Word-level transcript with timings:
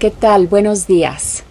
¿Qué 0.00 0.10
tal? 0.10 0.46
Buenos 0.46 0.86
días. 0.86 1.44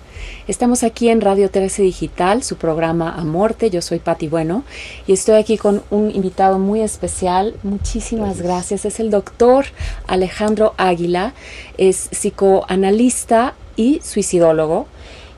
Estamos 0.48 0.82
aquí 0.82 1.10
en 1.10 1.22
Radio 1.22 1.52
13 1.52 1.84
Digital, 1.84 2.42
su 2.42 2.56
programa 2.56 3.14
A 3.14 3.24
Morte. 3.24 3.70
Yo 3.70 3.80
soy 3.84 4.00
Patti 4.00 4.28
Bueno 4.28 4.64
y 5.06 5.14
estoy 5.14 5.36
aquí 5.36 5.56
con 5.56 5.84
un 5.92 6.10
invitado 6.10 6.58
muy 6.58 6.82
especial. 6.82 7.54
Muchísimas 7.62 8.42
gracias. 8.42 8.86
Es 8.86 9.00
el 9.00 9.12
doctor 9.12 9.66
Alejandro 10.08 10.74
Águila. 10.78 11.34
Es 11.78 12.10
psicoanalista 12.10 13.54
y 13.76 14.02
suicidólogo 14.02 14.88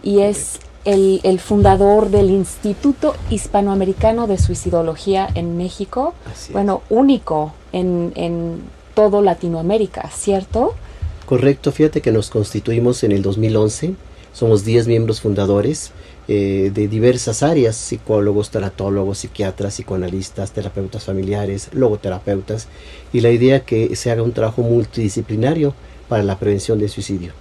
y 0.02 0.22
es 0.22 0.62
el, 0.86 1.40
fundador 1.42 2.12
del 2.12 2.30
Instituto 2.30 3.18
Hispanoamericano 3.30 4.26
de 4.26 4.38
Suicidología 4.38 5.28
en 5.36 5.58
México. 5.58 6.14
Bueno, 6.54 6.82
único 6.90 7.52
en, 7.74 8.14
en 8.16 8.62
todo 8.94 9.22
Latinoamérica, 9.22 10.10
¿cierto? 10.14 10.76
Correcto, 11.32 11.72
fíjate 11.72 12.02
que 12.02 12.12
nos 12.12 12.30
constituimos 12.30 13.06
en 13.06 13.14
el 13.14 13.22
2011, 13.22 13.94
somos 14.34 14.66
10 14.66 14.88
miembros 14.88 15.22
fundadores 15.22 15.92
eh, 16.28 16.72
de 16.74 16.90
diversas 16.90 17.42
áreas, 17.42 17.78
psicólogos, 17.78 18.50
tanatólogos, 18.50 19.20
psiquiatras, 19.20 19.76
psicoanalistas, 19.76 20.52
terapeutas 20.52 21.06
familiares, 21.06 21.70
logoterapeutas, 21.72 22.68
y 23.14 23.22
la 23.22 23.30
idea 23.32 23.62
que 23.62 23.96
se 23.96 24.12
haga 24.12 24.24
un 24.24 24.34
trabajo 24.34 24.62
multidisciplinario 24.62 25.74
para 26.10 26.22
la 26.22 26.38
prevención 26.38 26.80
del 26.80 26.90
suicidio. 26.90 27.32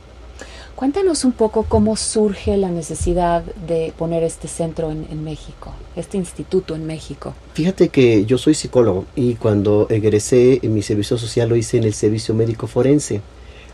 Cuéntanos 0.76 1.24
un 1.24 1.32
poco 1.32 1.64
cómo 1.64 1.96
surge 1.96 2.56
la 2.56 2.70
necesidad 2.70 3.42
de 3.42 3.92
poner 3.98 4.22
este 4.22 4.46
centro 4.46 4.92
en, 4.92 5.04
en, 5.10 5.24
México, 5.24 5.74
este 5.96 6.16
instituto 6.16 6.76
en 6.76 6.86
México. 6.86 7.34
Fíjate 7.54 7.88
que 7.88 8.24
yo 8.24 8.38
soy 8.38 8.54
psicólogo 8.54 9.06
y 9.16 9.34
cuando 9.34 9.88
egresé 9.90 10.60
en 10.62 10.74
mi 10.74 10.82
servicio 10.82 11.18
social 11.18 11.48
lo 11.48 11.56
hice 11.56 11.78
en 11.78 11.82
el 11.82 11.94
servicio 11.94 12.36
médico 12.36 12.68
forense. 12.68 13.20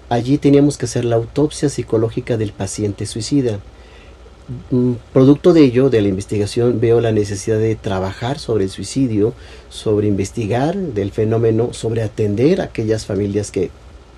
Allí 0.09 0.39
teníamos 0.39 0.79
que 0.79 0.87
hacer 0.87 1.05
la 1.05 1.17
autopsia 1.17 1.69
psicológica 1.69 2.37
del 2.37 2.53
paciente 2.53 3.07
suicida. 3.07 3.59
Mm, 4.71 4.93
producto 5.13 5.53
de 5.53 5.65
ello, 5.65 5.91
de 5.91 6.01
la 6.01 6.09
investigación, 6.09 6.81
veo 6.81 7.01
la 7.01 7.11
necesidad 7.11 7.59
de 7.59 7.75
trabajar 7.75 8.39
sobre 8.39 8.65
el 8.65 8.71
suicidio, 8.71 9.33
sobre 9.69 10.07
investigar 10.07 10.77
del 10.77 11.11
fenómeno, 11.11 11.73
sobre 11.73 12.03
atender 12.03 12.61
a 12.61 12.65
aquellas 12.65 13.07
familias 13.07 13.51
que 13.51 13.71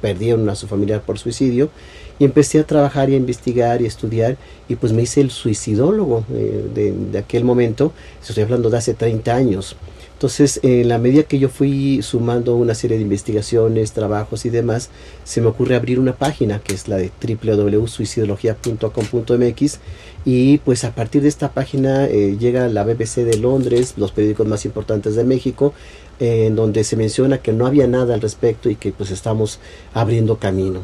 perdieron 0.03 0.48
a 0.48 0.55
su 0.55 0.66
familiar 0.66 1.03
por 1.03 1.19
suicidio 1.19 1.70
y 2.19 2.25
empecé 2.25 2.61
a 2.61 2.64
trabajar 2.64 3.11
y 3.11 3.14
a 3.14 3.16
investigar 3.16 3.81
y 3.81 3.84
a 3.84 3.89
estudiar 3.89 4.36
y 4.69 4.77
pues 4.77 4.92
me 4.92 5.03
hice 5.03 5.20
el 5.20 5.31
suicidólogo 5.31 6.25
eh, 6.33 6.94
de, 7.12 7.19
aquel 7.19 7.44
momento, 7.44 7.92
estoy 8.20 8.44
hablando 8.44 8.70
de 8.70 8.78
hace 8.78 8.94
30 8.94 9.34
años. 9.34 9.77
Entonces, 10.19 10.59
en 10.65 10.89
la 10.89 10.99
medida 10.99 11.23
que 11.23 11.39
yo 11.39 11.49
fui 11.49 12.03
sumando 12.03 12.57
una 12.57 12.75
serie 12.75 12.97
de 12.97 13.05
investigaciones, 13.05 13.93
trabajos 13.93 14.45
y 14.47 14.51
demás, 14.51 14.91
se 15.23 15.41
me 15.41 15.47
ocurre 15.47 15.77
abrir 15.77 16.01
una 16.01 16.17
página 16.17 16.59
que 16.59 16.75
es 16.75 16.89
la 16.89 16.97
de 16.97 17.13
www.suicidología.com.mx 17.23 19.79
y 20.25 20.59
pues 20.59 20.83
a 20.83 20.93
partir 20.93 21.23
de 21.23 21.29
esta 21.29 21.53
página 21.53 22.07
eh, 22.07 22.37
llega 22.37 22.67
la 22.67 22.83
BBC 22.83 23.19
de 23.19 23.37
Londres, 23.37 23.95
los 23.97 24.11
periódicos 24.11 24.49
más 24.49 24.65
importantes 24.65 25.15
de 25.15 25.23
México, 25.23 25.73
en 26.19 26.57
donde 26.57 26.83
se 26.83 26.97
menciona 26.97 27.39
que 27.39 27.53
no 27.53 27.65
había 27.65 27.87
nada 27.87 28.15
al 28.15 28.21
respecto 28.21 28.71
y 28.71 28.75
que 28.75 28.91
pues 28.91 29.13
estamos 29.13 29.61
abriendo 29.95 30.39
camino. 30.39 30.81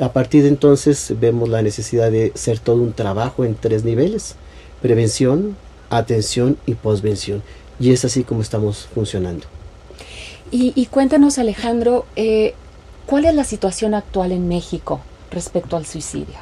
A 0.00 0.14
partir 0.14 0.44
de 0.44 0.48
entonces 0.48 1.12
vemos 1.20 1.50
la 1.50 1.60
necesidad 1.60 2.10
de 2.10 2.32
hacer 2.34 2.58
todo 2.58 2.80
un 2.80 2.94
trabajo 2.94 3.44
en 3.44 3.54
tres 3.54 3.84
niveles, 3.84 4.36
prevención, 4.80 5.58
atención 5.90 6.56
y 6.64 6.72
posvención 6.72 7.42
y 7.80 7.92
es 7.92 8.04
así 8.04 8.24
como 8.24 8.42
estamos 8.42 8.88
funcionando. 8.94 9.46
Y, 10.50 10.86
cuéntanos, 10.86 11.38
Alejandro, 11.38 12.06
eh, 12.16 12.54
¿cuál 13.04 13.26
es 13.26 13.34
la 13.34 13.44
situación 13.44 13.92
actual 13.92 14.32
en 14.32 14.48
México 14.48 15.00
respecto 15.30 15.76
al 15.76 15.84
suicidio? 15.84 16.36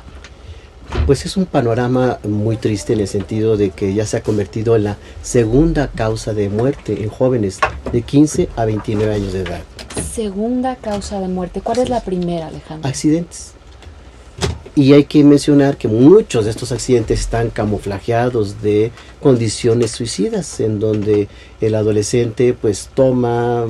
Pues 1.06 1.26
es 1.26 1.36
un 1.36 1.46
panorama 1.46 2.18
muy 2.22 2.56
triste 2.56 2.92
en 2.92 3.00
el 3.00 3.08
sentido 3.08 3.56
de 3.56 3.70
que 3.70 3.94
ya 3.94 4.06
se 4.06 4.18
ha 4.18 4.22
convertido 4.22 4.76
en 4.76 4.84
la 4.84 4.96
segunda 5.22 5.88
causa 5.88 6.34
de 6.34 6.48
muerte 6.48 7.02
en 7.02 7.08
jóvenes 7.08 7.58
de 7.90 8.02
15 8.02 8.48
a 8.54 8.64
29 8.64 9.12
años 9.12 9.32
de 9.32 9.40
edad. 9.40 9.60
Segunda 10.12 10.76
causa 10.76 11.18
de 11.18 11.26
muerte. 11.26 11.60
¿Cuál 11.60 11.80
es 11.80 11.88
la 11.88 12.02
primera, 12.02 12.46
Alejandro? 12.46 12.88
Accidentes. 12.88 13.55
Y 14.78 14.92
hay 14.92 15.04
que 15.04 15.24
mencionar 15.24 15.78
que 15.78 15.88
muchos 15.88 16.44
de 16.44 16.50
estos 16.50 16.70
accidentes 16.70 17.20
están 17.20 17.48
camuflajeados 17.48 18.60
de 18.60 18.92
condiciones 19.22 19.92
suicidas, 19.92 20.60
en 20.60 20.78
donde 20.80 21.28
el 21.62 21.74
adolescente 21.74 22.52
pues 22.52 22.90
toma, 22.92 23.64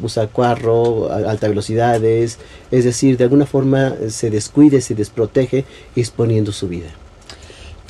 usa 0.00 0.28
carro 0.28 1.10
a 1.10 1.16
altas 1.16 1.50
velocidades, 1.50 2.38
es 2.70 2.84
decir, 2.84 3.16
de 3.16 3.24
alguna 3.24 3.44
forma 3.44 3.94
se 4.08 4.30
descuide, 4.30 4.80
se 4.80 4.94
desprotege 4.94 5.64
exponiendo 5.96 6.52
su 6.52 6.68
vida. 6.68 6.90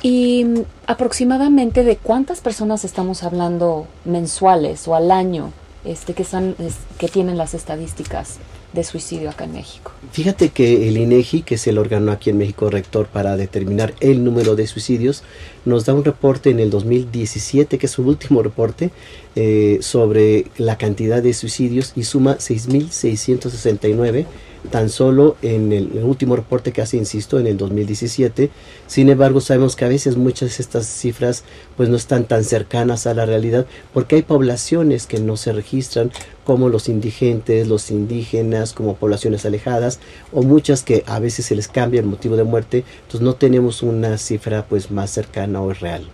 ¿Y 0.01 0.43
mm, 0.43 0.61
aproximadamente 0.87 1.83
de 1.83 1.97
cuántas 1.97 2.41
personas 2.41 2.85
estamos 2.85 3.21
hablando 3.21 3.85
mensuales 4.03 4.87
o 4.87 4.95
al 4.95 5.11
año 5.11 5.53
este, 5.85 6.15
que, 6.15 6.23
son, 6.23 6.55
que 6.97 7.07
tienen 7.07 7.37
las 7.37 7.53
estadísticas 7.53 8.39
de 8.73 8.83
suicidio 8.83 9.29
acá 9.29 9.45
en 9.45 9.53
México. 9.53 9.91
Fíjate 10.11 10.49
que 10.49 10.87
el 10.87 10.97
INEGI, 10.97 11.43
que 11.43 11.55
es 11.55 11.67
el 11.67 11.77
órgano 11.77 12.11
aquí 12.11 12.29
en 12.31 12.37
México 12.37 12.69
rector 12.69 13.07
para 13.07 13.37
determinar 13.37 13.93
el 13.99 14.23
número 14.23 14.55
de 14.55 14.67
suicidios, 14.67 15.23
nos 15.65 15.85
da 15.85 15.93
un 15.93 16.03
reporte 16.03 16.49
en 16.49 16.59
el 16.59 16.69
2017, 16.69 17.77
que 17.77 17.85
es 17.85 17.91
su 17.91 18.03
último 18.03 18.41
reporte, 18.43 18.89
eh, 19.35 19.77
sobre 19.81 20.45
la 20.57 20.77
cantidad 20.77 21.21
de 21.21 21.33
suicidios 21.33 21.93
y 21.95 22.03
suma 22.03 22.37
6.669 22.37 24.25
tan 24.69 24.89
solo 24.89 25.35
en 25.41 25.71
el, 25.71 26.03
último 26.03 26.35
reporte 26.35 26.71
que 26.71 26.81
hace, 26.81 26.97
insisto, 26.97 27.39
en 27.39 27.47
el 27.47 27.57
2017. 27.57 28.49
Sin 28.87 29.09
embargo, 29.09 29.41
sabemos 29.41 29.75
que 29.75 29.85
a 29.85 29.89
veces 29.89 30.17
muchas 30.17 30.57
de 30.57 30.63
estas 30.63 30.85
cifras 30.87 31.43
pues 31.75 31.89
no 31.89 31.95
están 31.95 32.25
tan 32.25 32.43
cercanas 32.43 33.07
a 33.07 33.13
la 33.13 33.25
realidad 33.25 33.65
porque 33.93 34.15
hay 34.15 34.21
poblaciones 34.21 35.07
que 35.07 35.19
no 35.19 35.37
se 35.37 35.53
registran 35.53 36.11
como 36.45 36.69
los 36.69 36.89
indigentes, 36.89 37.67
los 37.67 37.91
indígenas, 37.91 38.73
como 38.73 38.95
poblaciones 38.95 39.45
alejadas 39.45 39.99
o 40.31 40.43
muchas 40.43 40.83
que 40.83 41.03
a 41.07 41.19
veces 41.19 41.45
se 41.45 41.55
les 41.55 41.67
cambia 41.67 42.01
el 42.01 42.05
motivo 42.05 42.35
de 42.35 42.43
muerte, 42.43 42.83
entonces 43.03 43.21
no 43.21 43.35
tenemos 43.35 43.81
una 43.81 44.17
cifra 44.17 44.65
pues 44.67 44.91
más 44.91 45.11
cercana 45.11 45.61
o 45.61 45.73
real. 45.73 46.07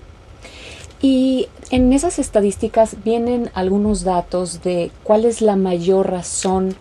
Y 1.01 1.47
en 1.71 1.93
esas 1.93 2.19
estadísticas 2.19 2.97
vienen 3.03 3.49
algunos 3.53 4.03
datos 4.03 4.61
de 4.63 4.91
cuál 5.03 5.25
es 5.25 5.41
la 5.41 5.55
mayor 5.55 6.11
razón 6.11 6.75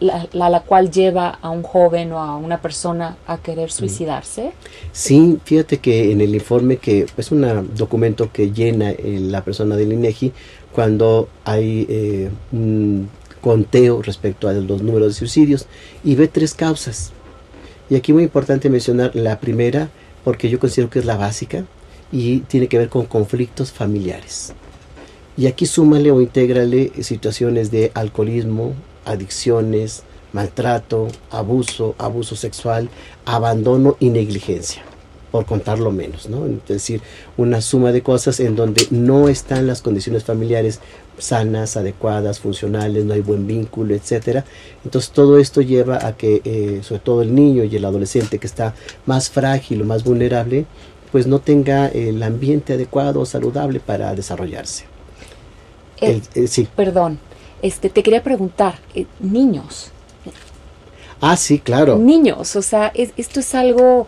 la, 0.00 0.50
la, 0.50 0.60
cual 0.60 0.90
lleva 0.90 1.30
a 1.30 1.50
un 1.50 1.62
joven 1.62 2.12
o 2.12 2.18
a 2.18 2.36
una 2.36 2.60
persona 2.60 3.16
a 3.26 3.38
querer 3.38 3.70
suicidarse? 3.70 4.52
Sí, 4.92 5.38
fíjate 5.44 5.78
que 5.78 6.12
en 6.12 6.20
el 6.20 6.34
informe 6.34 6.76
que 6.76 7.06
es 7.16 7.32
un 7.32 7.70
documento 7.76 8.30
que 8.32 8.50
llena 8.52 8.90
eh, 8.90 9.18
la 9.20 9.44
persona 9.44 9.76
del 9.76 9.92
INEGI 9.92 10.32
cuando 10.72 11.28
hay 11.44 11.86
eh, 11.88 12.30
un 12.52 13.08
conteo 13.40 14.02
respecto 14.02 14.48
a 14.48 14.52
los 14.52 14.82
números 14.82 15.08
de 15.08 15.14
suicidios 15.14 15.66
y 16.04 16.14
ve 16.14 16.28
tres 16.28 16.54
causas. 16.54 17.12
Y 17.90 17.96
aquí 17.96 18.12
muy 18.12 18.24
importante 18.24 18.68
mencionar 18.68 19.14
la 19.14 19.40
primera 19.40 19.88
porque 20.24 20.50
yo 20.50 20.58
considero 20.58 20.90
que 20.90 20.98
es 20.98 21.04
la 21.04 21.16
básica 21.16 21.64
y 22.12 22.40
tiene 22.40 22.68
que 22.68 22.78
ver 22.78 22.88
con 22.88 23.06
conflictos 23.06 23.72
familiares. 23.72 24.52
Y 25.36 25.46
aquí 25.46 25.66
súmale 25.66 26.10
o 26.10 26.20
intégrale 26.20 26.90
situaciones 27.02 27.70
de 27.70 27.92
alcoholismo, 27.94 28.74
adicciones, 29.08 30.02
maltrato, 30.32 31.08
abuso, 31.30 31.94
abuso 31.98 32.36
sexual, 32.36 32.88
abandono 33.24 33.96
y 33.98 34.10
negligencia, 34.10 34.82
por 35.30 35.46
contarlo 35.46 35.90
menos, 35.90 36.28
¿no? 36.28 36.46
Es 36.46 36.68
decir, 36.68 37.00
una 37.36 37.60
suma 37.60 37.92
de 37.92 38.02
cosas 38.02 38.40
en 38.40 38.54
donde 38.54 38.86
no 38.90 39.28
están 39.28 39.66
las 39.66 39.82
condiciones 39.82 40.24
familiares 40.24 40.80
sanas, 41.18 41.76
adecuadas, 41.76 42.38
funcionales, 42.40 43.04
no 43.04 43.14
hay 43.14 43.20
buen 43.20 43.46
vínculo, 43.46 43.94
etcétera. 43.94 44.44
Entonces 44.84 45.10
todo 45.10 45.38
esto 45.38 45.60
lleva 45.60 46.06
a 46.06 46.16
que, 46.16 46.40
eh, 46.44 46.80
sobre 46.82 47.00
todo 47.00 47.22
el 47.22 47.34
niño 47.34 47.64
y 47.64 47.74
el 47.74 47.84
adolescente 47.84 48.38
que 48.38 48.46
está 48.46 48.74
más 49.06 49.28
frágil 49.30 49.82
o 49.82 49.84
más 49.84 50.04
vulnerable, 50.04 50.66
pues 51.10 51.26
no 51.26 51.40
tenga 51.40 51.88
el 51.88 52.22
ambiente 52.22 52.74
adecuado 52.74 53.20
o 53.20 53.26
saludable 53.26 53.80
para 53.80 54.14
desarrollarse. 54.14 54.84
Eh, 56.00 56.20
eh, 56.34 56.46
sí. 56.46 56.68
Perdón, 56.76 57.18
este, 57.62 57.90
te 57.90 58.02
quería 58.02 58.22
preguntar, 58.22 58.78
eh, 58.94 59.06
niños. 59.20 59.90
Ah, 61.20 61.36
sí, 61.36 61.58
claro. 61.58 61.98
Niños, 61.98 62.54
o 62.54 62.62
sea, 62.62 62.92
esto 62.94 63.40
es 63.40 63.54
algo 63.54 64.06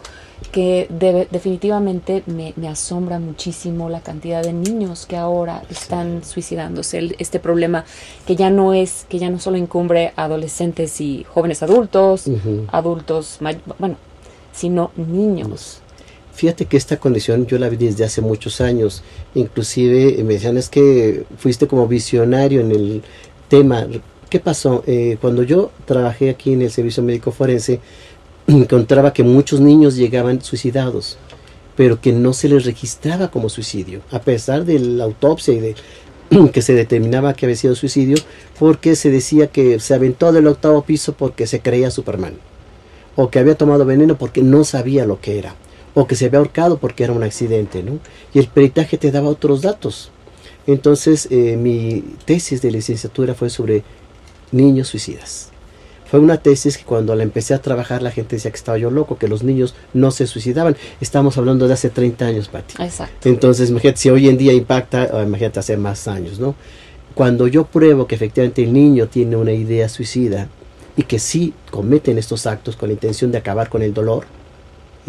que 0.53 0.89
definitivamente 1.31 2.23
me, 2.27 2.55
asombra 2.69 3.19
muchísimo 3.19 3.89
la 3.89 4.01
cantidad 4.01 4.43
de 4.43 4.53
niños 4.53 5.07
que 5.07 5.17
ahora 5.17 5.63
están 5.71 6.25
suicidándose. 6.25 7.15
este 7.19 7.39
problema 7.39 7.85
que 8.27 8.37
ya 8.37 8.51
no 8.51 8.75
es, 8.75 9.07
que 9.09 9.19
ya 9.19 9.31
no 9.31 9.39
solo 9.39 9.57
incumbre 9.57 10.13
a 10.17 10.25
adolescentes 10.25 11.01
y 11.01 11.25
jóvenes 11.25 11.63
adultos, 11.63 12.25
adultos, 12.73 13.39
bueno, 13.79 13.97
sino 14.53 14.91
niños. 14.97 15.81
Fíjate 16.33 16.65
que 16.65 16.79
esta 16.79 16.97
condición 16.97 17.47
yo 17.47 17.59
la 17.59 17.69
vi 17.69 17.77
desde 17.77 18.05
hace 18.05 18.23
muchos 18.23 18.61
años. 18.61 19.03
Inclusive 19.35 20.25
me 20.25 20.35
decían 20.35 20.57
es 20.57 20.71
que 20.71 21.25
fuiste 21.37 21.67
como 21.67 21.87
visionario 21.87 22.63
en 22.63 22.71
el 22.71 23.03
tema. 23.51 23.87
¿Qué 24.31 24.41
pasó? 24.41 24.83
Eh, 24.87 25.19
cuando 25.21 25.43
yo 25.43 25.73
trabajé 25.85 26.31
aquí 26.31 26.55
en 26.55 26.63
el 26.63 26.71
servicio 26.71 27.03
médico 27.03 27.33
forense, 27.33 27.81
encontraba 28.47 29.13
que 29.13 29.25
muchos 29.25 29.61
niños 29.61 29.97
llegaban 29.97 30.41
suicidados, 30.41 31.19
pero 31.77 32.01
que 32.01 32.13
no 32.13 32.33
se 32.33 32.49
les 32.49 32.65
registraba 32.65 33.31
como 33.31 33.49
suicidio, 33.51 34.01
a 34.13 34.21
pesar 34.21 34.65
de 34.65 34.79
la 34.79 35.05
autopsia 35.05 35.53
y 35.53 35.61
de 35.61 35.75
que 36.53 36.63
se 36.63 36.75
determinaba 36.75 37.35
que 37.35 37.45
había 37.45 37.57
sido 37.57 37.75
suicidio, 37.75 38.17
porque 38.59 38.95
se 38.95 39.11
decía 39.11 39.49
que 39.49 39.81
se 39.81 39.95
aventó 39.95 40.33
del 40.33 40.47
octavo 40.47 40.83
piso 40.83 41.13
porque 41.13 41.49
se 41.49 41.61
creía 41.61 41.91
Superman, 41.91 42.35
o 43.17 43.31
que 43.31 43.41
había 43.41 43.57
tomado 43.57 43.85
veneno 43.85 44.17
porque 44.17 44.43
no 44.43 44.63
sabía 44.63 45.07
lo 45.07 45.21
que 45.21 45.41
era, 45.41 45.57
o 45.95 46.07
que 46.07 46.15
se 46.15 46.27
había 46.27 46.39
ahorcado 46.39 46.79
porque 46.79 47.03
era 47.03 47.13
un 47.13 47.25
accidente, 47.25 47.83
¿no? 47.83 47.99
Y 48.33 48.39
el 48.39 48.47
peritaje 48.47 48.97
te 48.97 49.11
daba 49.11 49.29
otros 49.29 49.61
datos. 49.61 50.13
Entonces, 50.67 51.29
eh, 51.31 51.57
mi 51.57 52.05
tesis 52.25 52.63
de 52.63 52.71
licenciatura 52.71 53.35
fue 53.35 53.51
sobre 53.51 53.83
niños 54.53 54.89
suicidas. 54.89 55.51
Fue 56.11 56.19
una 56.19 56.39
tesis 56.39 56.77
que 56.77 56.85
cuando 56.85 57.15
la 57.15 57.23
empecé 57.23 57.55
a 57.55 57.63
trabajar 57.63 58.03
la 58.03 58.11
gente 58.11 58.35
decía 58.35 58.51
que 58.51 58.57
estaba 58.57 58.77
yo 58.77 58.91
loco, 58.91 59.17
que 59.17 59.29
los 59.29 59.45
niños 59.45 59.77
no 59.95 60.11
se 60.11 60.27
suicidaban. 60.27 60.77
Estamos 61.01 61.39
hablando 61.39 61.69
de 61.69 61.75
hace 61.75 61.89
30 61.89 62.27
años, 62.27 62.49
Pati. 62.49 62.83
Exacto. 62.83 63.29
Entonces, 63.29 63.71
imagínate, 63.71 64.01
si 64.01 64.11
hoy 64.11 64.29
en 64.29 64.37
día 64.37 64.53
impacta, 64.53 65.23
imagínate 65.23 65.61
hace 65.61 65.77
más 65.77 66.09
años, 66.09 66.41
¿no? 66.41 66.57
Cuando 67.15 67.47
yo 67.47 67.65
pruebo 67.65 68.09
que 68.09 68.17
efectivamente 68.17 68.65
el 68.65 68.73
niño 68.73 69.07
tiene 69.07 69.37
una 69.37 69.53
idea 69.53 69.89
suicida 69.89 70.49
y 70.97 71.05
que 71.05 71.21
sí 71.21 71.55
cometen 71.71 72.19
estos 72.19 72.47
actos 72.47 72.77
con 72.77 72.89
la 72.89 72.95
intención 72.95 73.31
de 73.31 73.39
acabar 73.39 73.69
con 73.69 73.83
el 73.83 73.95
dolor, 73.95 74.25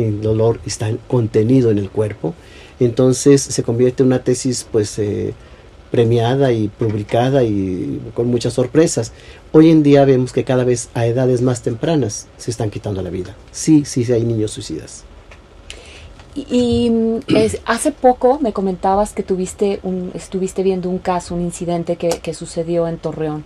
el 0.01 0.21
dolor 0.21 0.59
está 0.65 0.91
contenido 1.07 1.71
en 1.71 1.77
el 1.77 1.89
cuerpo, 1.89 2.33
entonces 2.79 3.41
se 3.41 3.63
convierte 3.63 4.03
en 4.03 4.07
una 4.07 4.23
tesis 4.23 4.67
pues 4.71 4.97
eh, 4.99 5.33
premiada 5.91 6.51
y 6.53 6.69
publicada 6.69 7.43
y 7.43 8.01
con 8.13 8.27
muchas 8.27 8.53
sorpresas. 8.53 9.11
Hoy 9.51 9.69
en 9.69 9.83
día 9.83 10.05
vemos 10.05 10.31
que 10.31 10.43
cada 10.43 10.63
vez 10.63 10.89
a 10.93 11.05
edades 11.05 11.41
más 11.41 11.61
tempranas 11.61 12.27
se 12.37 12.49
están 12.49 12.71
quitando 12.71 13.01
la 13.01 13.09
vida. 13.09 13.35
Sí, 13.51 13.83
sí, 13.85 14.05
sí 14.05 14.13
hay 14.13 14.23
niños 14.23 14.51
suicidas. 14.51 15.03
Y, 16.33 16.89
mm, 16.89 17.19
hace 17.65 17.91
poco 17.91 18.39
me 18.39 18.53
comentabas 18.53 19.13
que 19.13 19.23
tuviste 19.23 19.79
un, 19.83 20.11
estuviste 20.13 20.63
viendo 20.63 20.89
un 20.89 20.97
caso, 20.97 21.35
un 21.35 21.41
incidente 21.41 21.97
que, 21.97 22.09
que 22.09 22.33
sucedió 22.33 22.87
en 22.87 22.97
Torreón. 22.97 23.43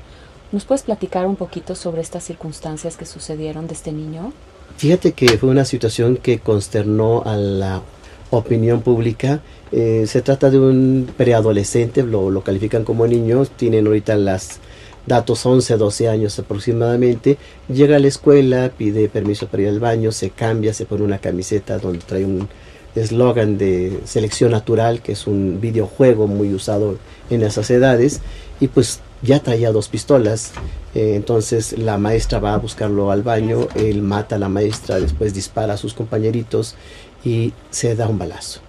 ¿Nos 0.51 0.65
puedes 0.65 0.83
platicar 0.83 1.25
un 1.25 1.35
poquito 1.35 1.75
sobre 1.75 2.01
estas 2.01 2.23
circunstancias 2.23 2.95
que 2.95 3.05
sucedieron 3.05 3.67
de 3.67 3.73
este 3.73 3.91
niño? 3.91 4.31
Fíjate 4.77 5.13
que 5.13 5.37
fue 5.37 5.49
una 5.49 5.65
situación 5.65 6.17
que 6.17 6.39
consternó 6.39 7.23
a 7.25 7.37
la 7.37 7.81
opinión 8.29 8.81
pública. 8.81 9.41
Eh, 9.71 10.05
se 10.07 10.21
trata 10.21 10.49
de 10.49 10.59
un 10.59 11.09
preadolescente, 11.15 12.03
lo, 12.03 12.41
califican 12.41 12.83
como 12.83 13.07
niño, 13.07 13.45
tienen 13.45 13.87
ahorita 13.87 14.15
las 14.15 14.59
datos 15.05 15.45
11, 15.45 15.77
12 15.77 16.09
años 16.09 16.39
aproximadamente, 16.39 17.37
llega 17.67 17.97
a 17.97 17.99
la 17.99 18.07
escuela, 18.07 18.71
pide 18.75 19.07
permiso 19.07 19.47
para 19.47 19.63
ir 19.63 19.69
al 19.69 19.79
baño, 19.79 20.11
se 20.11 20.31
cambia, 20.31 20.73
se 20.73 20.85
pone 20.85 21.03
una 21.03 21.19
camiseta 21.19 21.77
donde 21.77 21.99
trae 21.99 22.25
un 22.25 22.47
eslogan 22.95 23.57
de 23.57 23.99
selección 24.05 24.51
natural, 24.51 25.01
que 25.01 25.11
es 25.11 25.27
un 25.27 25.59
videojuego 25.61 26.27
muy 26.27 26.53
usado 26.53 26.97
en 27.29 27.43
esas 27.43 27.69
edades, 27.69 28.21
y 28.59 28.67
pues 28.67 28.99
ya 29.25 29.41
traía 29.41 29.71
dos 29.71 29.89
pistolas, 29.89 30.53
eh, 30.93 31.15
entonces 31.15 31.77
la 31.77 31.97
maestra 31.97 32.39
va 32.39 32.53
a 32.53 32.57
buscarlo 32.57 33.11
al 33.11 33.23
baño, 33.23 33.67
él 33.75 34.01
mata 34.01 34.35
a 34.35 34.39
la 34.39 34.49
maestra, 34.49 34.99
después 34.99 35.33
dispara 35.33 35.73
a 35.73 35.77
sus 35.77 35.93
compañeritos 35.93 36.75
y 37.23 37.53
se 37.71 37.95
da 37.95 38.07
un 38.07 38.17
balazo. 38.17 38.61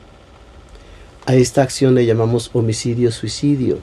A 1.27 1.35
esta 1.35 1.63
acción 1.63 1.95
le 1.95 2.07
llamamos 2.07 2.51
homicidio-suicidio 2.53 3.79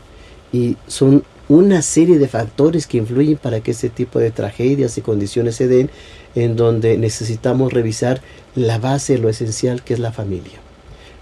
y 0.52 0.78
son 0.88 1.24
una 1.50 1.82
serie 1.82 2.18
de 2.18 2.28
factores 2.28 2.88
que 2.88 2.98
influyen 2.98 3.38
para 3.38 3.60
que 3.62 3.72
ese 3.72 3.90
tipo 3.90 4.20
de 4.20 4.32
tragedias 4.32 4.98
y 4.98 5.02
condiciones 5.02 5.56
se 5.56 5.68
den 5.68 5.90
en 6.36 6.56
donde 6.56 6.98
necesitamos 6.98 7.74
revisar 7.74 8.22
la 8.56 8.80
base, 8.80 9.18
lo 9.18 9.30
esencial 9.30 9.84
que 9.84 9.94
es 9.94 10.00
la 10.00 10.12
familia. 10.12 10.60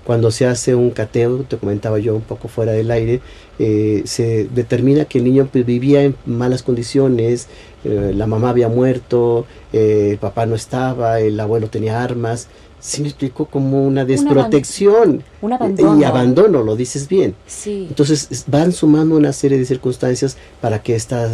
Cuando 0.06 0.32
se 0.32 0.48
hace 0.48 0.74
un 0.74 0.90
cateo, 0.90 1.44
te 1.48 1.58
comentaba 1.58 2.00
yo 2.00 2.16
un 2.16 2.22
poco 2.22 2.48
fuera 2.48 2.72
del 2.72 2.90
aire, 2.90 3.22
eh, 3.60 4.02
se 4.06 4.46
determina 4.46 5.06
que 5.06 5.20
el 5.20 5.26
niño 5.26 5.48
pues, 5.52 5.66
vivía 5.66 6.04
en 6.04 6.16
malas 6.26 6.64
condiciones, 6.64 7.48
eh, 7.84 8.12
la 8.16 8.26
mamá 8.26 8.50
había 8.50 8.68
muerto, 8.68 9.46
eh, 9.74 10.10
el 10.12 10.18
papá 10.18 10.48
no 10.48 10.56
estaba, 10.56 11.20
el 11.20 11.40
abuelo 11.40 11.68
tenía 11.68 12.04
armas, 12.04 12.48
sí 12.80 13.04
me 13.04 13.10
explico 13.10 13.46
como 13.46 13.86
una 13.86 14.04
desprotección 14.04 15.24
un 15.42 15.54
abandono. 15.54 16.00
y 16.00 16.04
abandono, 16.04 16.64
lo 16.64 16.76
dices 16.76 17.08
bien. 17.08 17.36
Sí. 17.46 17.86
Entonces 17.88 18.46
van 18.48 18.72
sumando 18.72 19.16
una 19.16 19.34
serie 19.34 19.60
de 19.60 19.66
circunstancias 19.66 20.36
para 20.60 20.82
que 20.82 20.96
esta, 20.96 21.30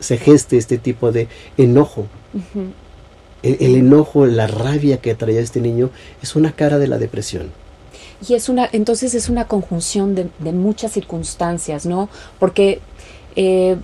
se 0.00 0.18
geste 0.18 0.58
este 0.58 0.76
tipo 0.76 1.12
de 1.12 1.28
enojo. 1.56 2.06
el, 3.42 3.56
el, 3.60 3.76
enojo, 3.76 4.26
la 4.26 4.46
rabia 4.46 4.98
que 4.98 5.14
traía 5.14 5.40
este 5.40 5.62
niño 5.62 5.88
es 6.22 6.36
una 6.36 6.52
cara 6.52 6.78
de 6.78 6.88
la 6.88 6.98
depresión. 6.98 7.61
Y 8.26 8.34
es 8.34 8.48
una, 8.48 8.68
entonces 8.72 9.14
es 9.14 9.28
una 9.28 9.46
conjunción 9.46 10.14
de, 10.14 10.28
de 10.38 10.52
muchas 10.52 10.92
circunstancias, 10.92 11.86
¿no? 11.86 12.08
Porque 12.38 12.80
eh, 13.36 13.76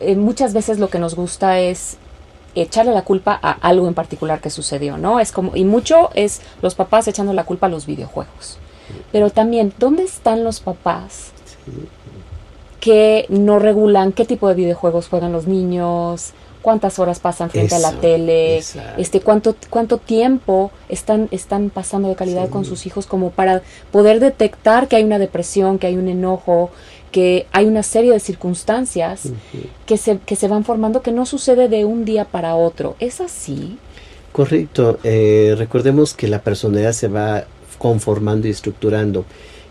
eh, 0.00 0.16
muchas 0.16 0.52
veces 0.52 0.78
lo 0.78 0.88
que 0.88 0.98
nos 0.98 1.14
gusta 1.14 1.58
es 1.58 1.96
echarle 2.54 2.92
la 2.92 3.02
culpa 3.02 3.38
a 3.42 3.52
algo 3.52 3.88
en 3.88 3.94
particular 3.94 4.40
que 4.40 4.50
sucedió, 4.50 4.96
¿no? 4.98 5.20
Es 5.20 5.32
como, 5.32 5.56
y 5.56 5.64
mucho 5.64 6.10
es 6.14 6.40
los 6.62 6.74
papás 6.74 7.08
echando 7.08 7.32
la 7.32 7.44
culpa 7.44 7.66
a 7.66 7.70
los 7.70 7.86
videojuegos. 7.86 8.58
Pero 9.12 9.30
también, 9.30 9.72
¿dónde 9.78 10.04
están 10.04 10.44
los 10.44 10.60
papás 10.60 11.32
que 12.80 13.26
no 13.28 13.58
regulan 13.58 14.12
qué 14.12 14.24
tipo 14.24 14.48
de 14.48 14.54
videojuegos 14.54 15.08
juegan 15.08 15.32
los 15.32 15.46
niños? 15.46 16.32
Cuántas 16.66 16.98
horas 16.98 17.20
pasan 17.20 17.48
frente 17.48 17.76
Eso, 17.76 17.86
a 17.86 17.92
la 17.92 18.00
tele, 18.00 18.56
exacto. 18.56 19.00
este 19.00 19.20
cuánto 19.20 19.54
cuánto 19.70 19.98
tiempo 19.98 20.72
están 20.88 21.28
están 21.30 21.70
pasando 21.70 22.08
de 22.08 22.16
calidad 22.16 22.46
Sí. 22.46 22.50
con 22.50 22.64
sus 22.64 22.86
hijos 22.86 23.06
como 23.06 23.30
para 23.30 23.62
poder 23.92 24.18
detectar 24.18 24.88
que 24.88 24.96
hay 24.96 25.04
una 25.04 25.20
depresión, 25.20 25.78
que 25.78 25.86
hay 25.86 25.96
un 25.96 26.08
enojo, 26.08 26.70
que 27.12 27.46
hay 27.52 27.66
una 27.66 27.84
serie 27.84 28.10
de 28.10 28.18
circunstancias 28.18 29.28
que 29.86 29.96
se 29.96 30.18
que 30.26 30.34
se 30.34 30.48
van 30.48 30.64
formando 30.64 31.02
que 31.02 31.12
no 31.12 31.24
sucede 31.24 31.68
de 31.68 31.84
un 31.84 32.04
día 32.04 32.24
para 32.24 32.56
otro. 32.56 32.96
¿Es 32.98 33.20
así? 33.20 33.78
Correcto. 34.32 34.98
Eh, 35.04 35.54
recordemos 35.56 36.14
que 36.14 36.26
la 36.26 36.40
personalidad 36.40 36.92
se 36.94 37.06
va 37.06 37.44
conformando 37.78 38.48
y 38.48 38.50
estructurando. 38.50 39.24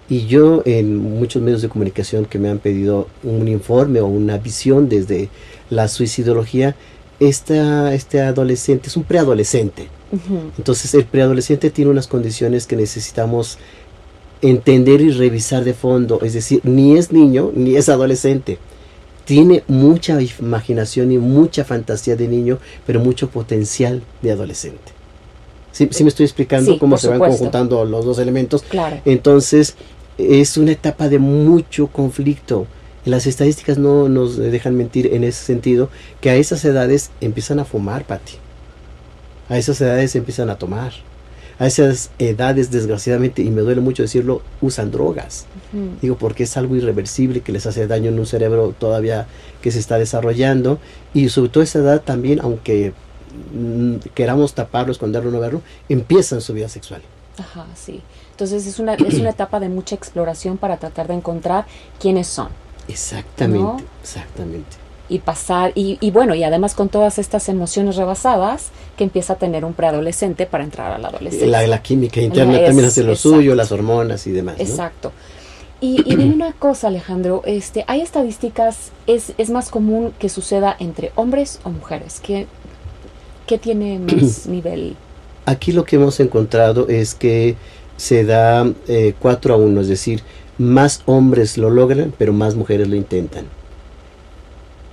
Y 0.07 0.27
yo 0.27 0.61
en 0.65 0.97
muchos 0.97 1.41
medios 1.41 1.61
de 1.61 1.69
comunicación 1.69 2.25
que 2.25 2.37
me 2.37 2.49
han 2.49 2.59
pedido 2.59 3.07
un 3.23 3.47
informe 3.47 4.01
o 4.01 4.05
una 4.05 4.37
visión 4.37 4.87
desde 4.87 5.29
la 5.69 5.87
suicidología, 5.87 6.75
esta, 7.19 7.93
este 7.93 8.21
adolescente 8.21 8.87
es 8.87 8.97
un 8.97 9.03
preadolescente. 9.03 9.87
Entonces 10.57 10.93
el 10.93 11.05
preadolescente 11.05 11.69
tiene 11.71 11.91
unas 11.91 12.07
condiciones 12.07 12.67
que 12.67 12.75
necesitamos 12.75 13.57
entender 14.41 15.01
y 15.01 15.11
revisar 15.11 15.63
de 15.63 15.73
fondo. 15.73 16.19
Es 16.21 16.33
decir, 16.33 16.61
ni 16.63 16.97
es 16.97 17.11
niño 17.11 17.51
ni 17.55 17.75
es 17.75 17.89
adolescente. 17.89 18.59
Tiene 19.25 19.63
mucha 19.67 20.19
imaginación 20.21 21.11
y 21.11 21.17
mucha 21.17 21.65
fantasía 21.65 22.15
de 22.15 22.27
niño, 22.27 22.59
pero 22.85 22.99
mucho 22.99 23.29
potencial 23.29 24.03
de 24.21 24.31
adolescente. 24.31 24.93
¿Sí, 25.71 25.89
sí 25.91 26.03
me 26.03 26.09
estoy 26.09 26.25
explicando 26.25 26.73
Sí, 26.73 26.79
cómo 26.79 26.97
se 26.97 27.09
van 27.09 27.19
conjuntando 27.19 27.83
los 27.83 28.05
dos 28.05 28.19
elementos? 28.19 28.61
Claro. 28.61 29.01
Entonces, 29.03 29.75
es 30.17 30.57
una 30.57 30.71
etapa 30.71 31.09
de 31.09 31.19
mucho 31.19 31.87
conflicto. 31.87 32.67
Las 33.05 33.27
estadísticas 33.27 33.77
no 33.77 34.09
nos 34.09 34.37
dejan 34.37 34.75
mentir 34.75 35.13
en 35.13 35.23
ese 35.23 35.43
sentido, 35.43 35.89
que 36.21 36.29
a 36.29 36.35
esas 36.35 36.65
edades 36.65 37.11
empiezan 37.21 37.59
a 37.59 37.65
fumar, 37.65 38.05
Pati. 38.05 38.33
A 39.49 39.57
esas 39.57 39.79
edades 39.81 40.15
empiezan 40.15 40.49
a 40.49 40.57
tomar. 40.57 40.93
A 41.59 41.67
esas 41.67 42.09
edades, 42.19 42.71
desgraciadamente, 42.71 43.41
y 43.43 43.49
me 43.49 43.61
duele 43.61 43.79
mucho 43.79 44.03
decirlo, 44.03 44.41
usan 44.59 44.91
drogas. 44.91 45.45
Digo, 46.01 46.17
porque 46.17 46.43
es 46.43 46.57
algo 46.57 46.75
irreversible 46.75 47.41
que 47.41 47.51
les 47.51 47.65
hace 47.65 47.87
daño 47.87 48.09
en 48.09 48.19
un 48.19 48.25
cerebro 48.25 48.73
todavía 48.77 49.27
que 49.61 49.71
se 49.71 49.79
está 49.79 49.97
desarrollando. 49.97 50.79
Y 51.13 51.29
sobre 51.29 51.49
todo 51.49 51.63
esa 51.63 51.79
edad 51.79 52.01
también, 52.01 52.39
aunque 52.41 52.93
mm, 53.53 53.97
queramos 54.15 54.53
taparlo, 54.53 54.91
esconderlo, 54.91 55.31
no 55.31 55.39
verlo, 55.39 55.61
empiezan 55.87 56.41
su 56.41 56.53
vida 56.53 56.67
sexual. 56.67 57.01
Ajá, 57.37 57.67
sí. 57.75 58.01
Entonces 58.35 58.67
es 58.67 58.79
una, 58.79 58.95
es 58.95 59.15
una 59.15 59.29
etapa 59.37 59.59
de 59.59 59.69
mucha 59.69 59.95
exploración 59.95 60.57
para 60.57 60.77
tratar 60.77 61.07
de 61.07 61.13
encontrar 61.15 61.65
quiénes 61.99 62.27
son 62.27 62.49
Exactamente, 62.87 63.63
¿No? 63.63 63.81
exactamente. 64.03 64.77
y 65.09 65.19
pasar, 65.19 65.71
y, 65.75 65.97
y 66.01 66.11
bueno, 66.11 66.35
y 66.35 66.43
además 66.43 66.75
con 66.75 66.89
todas 66.89 67.17
estas 67.17 67.47
emociones 67.49 67.95
rebasadas 67.95 68.67
que 68.97 69.03
empieza 69.03 69.33
a 69.33 69.35
tener 69.37 69.65
un 69.65 69.73
preadolescente 69.73 70.45
para 70.45 70.63
entrar 70.63 70.91
a 70.91 70.97
la 70.97 71.07
adolescencia. 71.07 71.47
La, 71.47 71.65
la 71.65 71.81
química 71.81 72.21
interna 72.21 72.59
es- 72.59 72.65
también 72.67 72.87
hace 72.87 73.03
lo 73.03 73.13
exacto. 73.13 73.37
suyo, 73.37 73.55
las 73.55 73.71
hormonas 73.71 74.27
y 74.27 74.31
demás. 74.31 74.57
¿no? 74.57 74.63
Exacto. 74.63 75.11
Y, 75.81 76.01
y 76.05 76.15
dime 76.15 76.33
una 76.33 76.53
cosa, 76.53 76.87
Alejandro, 76.87 77.41
este, 77.45 77.83
hay 77.87 78.01
estadísticas, 78.01 78.91
es, 79.07 79.33
es 79.37 79.49
más 79.49 79.69
común 79.69 80.13
que 80.19 80.29
suceda 80.29 80.75
entre 80.79 81.11
hombres 81.15 81.59
o 81.63 81.69
mujeres. 81.69 82.19
¿Qué, 82.21 82.47
qué 83.47 83.57
tiene 83.57 83.99
más 83.99 84.45
nivel? 84.47 84.95
Aquí 85.45 85.71
lo 85.71 85.83
que 85.85 85.97
hemos 85.97 86.19
encontrado 86.19 86.87
es 86.87 87.13
que 87.13 87.55
se 87.97 88.25
da 88.25 88.71
eh, 88.87 89.13
4 89.19 89.53
a 89.53 89.57
1, 89.57 89.81
es 89.81 89.87
decir, 89.87 90.21
más 90.57 91.01
hombres 91.05 91.57
lo 91.57 91.69
logran, 91.69 92.13
pero 92.17 92.33
más 92.33 92.55
mujeres 92.55 92.87
lo 92.87 92.95
intentan. 92.95 93.45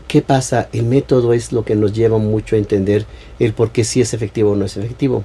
¿Qué 0.08 0.20
pasa? 0.20 0.68
El 0.72 0.84
método 0.84 1.32
es 1.32 1.52
lo 1.52 1.64
que 1.64 1.74
nos 1.74 1.92
lleva 1.92 2.18
mucho 2.18 2.56
a 2.56 2.58
entender 2.58 3.06
el 3.38 3.54
por 3.54 3.70
qué 3.70 3.84
sí 3.84 4.00
es 4.00 4.12
efectivo 4.12 4.50
o 4.50 4.56
no 4.56 4.66
es 4.66 4.76
efectivo. 4.76 5.24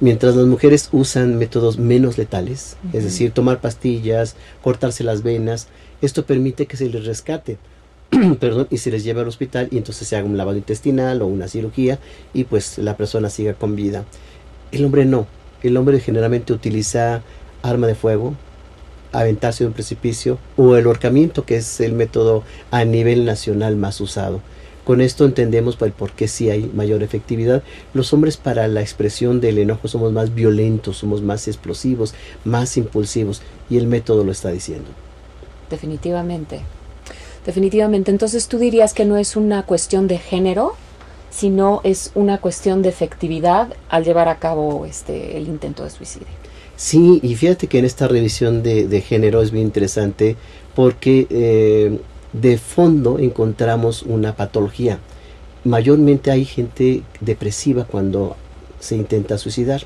Mientras 0.00 0.36
las 0.36 0.46
mujeres 0.46 0.90
usan 0.92 1.38
métodos 1.38 1.78
menos 1.78 2.18
letales, 2.18 2.76
es 2.92 3.02
decir, 3.02 3.32
tomar 3.32 3.60
pastillas, 3.60 4.36
cortarse 4.62 5.02
las 5.02 5.24
venas, 5.24 5.66
esto 6.02 6.24
permite 6.24 6.66
que 6.66 6.76
se 6.76 6.88
les 6.88 7.04
rescate. 7.04 7.58
perdón, 8.40 8.68
y 8.70 8.78
se 8.78 8.90
les 8.90 9.04
lleve 9.04 9.20
al 9.20 9.28
hospital 9.28 9.68
y 9.70 9.78
entonces 9.78 10.08
se 10.08 10.16
haga 10.16 10.26
un 10.26 10.36
lavado 10.36 10.56
intestinal 10.56 11.20
o 11.22 11.26
una 11.26 11.48
cirugía 11.48 11.98
y 12.32 12.44
pues 12.44 12.78
la 12.78 12.96
persona 12.96 13.30
siga 13.30 13.54
con 13.54 13.76
vida. 13.76 14.04
El 14.72 14.84
hombre 14.84 15.04
no. 15.04 15.26
El 15.62 15.76
hombre 15.76 16.00
generalmente 16.00 16.52
utiliza 16.52 17.22
arma 17.62 17.86
de 17.86 17.94
fuego, 17.94 18.34
aventarse 19.12 19.64
de 19.64 19.68
un 19.68 19.74
precipicio 19.74 20.38
o 20.56 20.76
el 20.76 20.86
horcamiento, 20.86 21.44
que 21.44 21.56
es 21.56 21.80
el 21.80 21.92
método 21.92 22.44
a 22.70 22.84
nivel 22.84 23.24
nacional 23.24 23.76
más 23.76 24.00
usado. 24.00 24.40
Con 24.84 25.02
esto 25.02 25.26
entendemos 25.26 25.76
por 25.76 26.12
qué 26.12 26.28
sí 26.28 26.48
hay 26.48 26.70
mayor 26.74 27.02
efectividad. 27.02 27.62
Los 27.92 28.14
hombres 28.14 28.38
para 28.38 28.68
la 28.68 28.80
expresión 28.80 29.38
del 29.38 29.58
enojo 29.58 29.86
somos 29.86 30.12
más 30.12 30.34
violentos, 30.34 30.96
somos 30.96 31.20
más 31.20 31.46
explosivos, 31.46 32.14
más 32.46 32.74
impulsivos 32.78 33.42
y 33.68 33.76
el 33.76 33.86
método 33.86 34.24
lo 34.24 34.32
está 34.32 34.48
diciendo. 34.50 34.88
Definitivamente. 35.68 36.62
Definitivamente. 37.44 38.10
Entonces 38.10 38.48
tú 38.48 38.58
dirías 38.58 38.94
que 38.94 39.04
no 39.04 39.18
es 39.18 39.36
una 39.36 39.62
cuestión 39.64 40.08
de 40.08 40.16
género, 40.16 40.74
sino 41.30 41.80
es 41.84 42.10
una 42.14 42.38
cuestión 42.38 42.82
de 42.82 42.88
efectividad 42.88 43.74
al 43.88 44.04
llevar 44.04 44.28
a 44.28 44.38
cabo 44.38 44.86
este 44.86 45.36
el 45.36 45.48
intento 45.48 45.84
de 45.84 45.90
suicidio. 45.90 46.28
Sí, 46.76 47.18
y 47.22 47.34
fíjate 47.34 47.66
que 47.66 47.80
en 47.80 47.84
esta 47.84 48.06
revisión 48.06 48.62
de, 48.62 49.00
género 49.00 49.42
es 49.42 49.52
muy 49.52 49.62
interesante 49.62 50.36
porque 50.76 51.26
eh, 51.28 51.98
de 52.32 52.58
fondo 52.58 53.18
encontramos 53.18 54.02
una 54.04 54.36
patología. 54.36 55.00
Mayormente 55.64 56.30
hay 56.30 56.44
gente 56.44 57.02
depresiva 57.20 57.84
cuando 57.84 58.36
se 58.78 58.94
intenta 58.96 59.38
suicidar. 59.38 59.82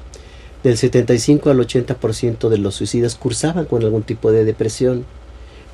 Del 0.62 0.76
75 0.76 1.50
al 1.50 1.58
80% 1.58 2.48
de 2.48 2.58
los 2.58 2.74
suicidas 2.74 3.16
cursaban 3.16 3.64
con 3.64 3.82
algún 3.82 4.02
tipo 4.02 4.30
de 4.30 4.44
depresión. 4.44 5.04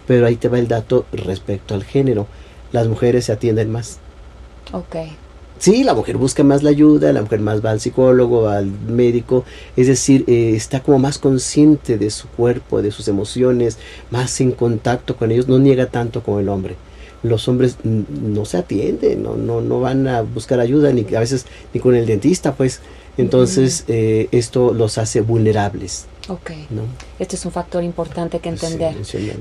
Pero 0.07 0.25
ahí 0.25 0.37
te 0.37 0.49
va 0.49 0.59
el 0.59 0.69
dato 0.69 1.05
respecto 1.13 1.75
al 1.75 1.85
género. 1.85 2.27
Las 2.73 2.87
mujeres 2.87 3.27
se 3.27 3.33
atienden 3.33 3.71
más. 3.71 3.99
Ok. 4.73 4.97
Sí, 5.59 5.83
la 5.83 5.95
mujer 5.95 6.17
busca 6.17 6.45
más 6.45 6.63
la 6.63 6.71
ayuda, 6.71 7.13
la 7.13 7.23
mujer 7.23 7.41
más 7.41 7.65
va 7.65 7.71
al 7.71 7.81
psicólogo, 7.81 8.49
al 8.49 8.67
médico, 8.67 9.45
es 9.77 9.89
decir, 9.89 10.25
eh, 10.29 10.53
está 10.55 10.81
como 10.83 10.99
más 10.99 11.19
consciente 11.19 11.99
de 11.99 12.11
su 12.11 12.29
cuerpo, 12.29 12.81
de 12.81 12.93
sus 12.93 13.09
emociones, 13.09 13.79
más 14.11 14.41
en 14.41 14.53
contacto 14.53 15.17
con 15.17 15.33
ellos, 15.33 15.49
no 15.49 15.59
niega 15.59 15.87
tanto 15.87 16.23
como 16.23 16.39
el 16.39 16.49
hombre. 16.49 16.77
Los 17.25 17.49
hombres 17.49 17.77
no 17.83 18.45
se 18.45 18.59
atienden, 18.59 19.25
no, 19.25 19.35
no, 19.35 19.61
no 19.61 19.81
van 19.81 20.07
a 20.07 20.23
buscar 20.23 20.61
ayuda, 20.61 20.93
ni 20.93 21.05
a 21.15 21.21
veces 21.21 21.47
ni 21.75 21.81
con 21.81 21.97
el 21.97 22.07
dentista, 22.07 22.55
pues. 22.55 22.81
Entonces, 23.17 23.85
eh, 23.89 24.29
esto 24.31 24.73
los 24.73 24.97
hace 24.97 25.21
vulnerables. 25.23 26.07
Ok. 26.29 26.53
Este 27.19 27.35
es 27.35 27.45
un 27.45 27.51
factor 27.51 27.83
importante 27.83 28.39
que 28.39 28.49
entender. 28.49 28.95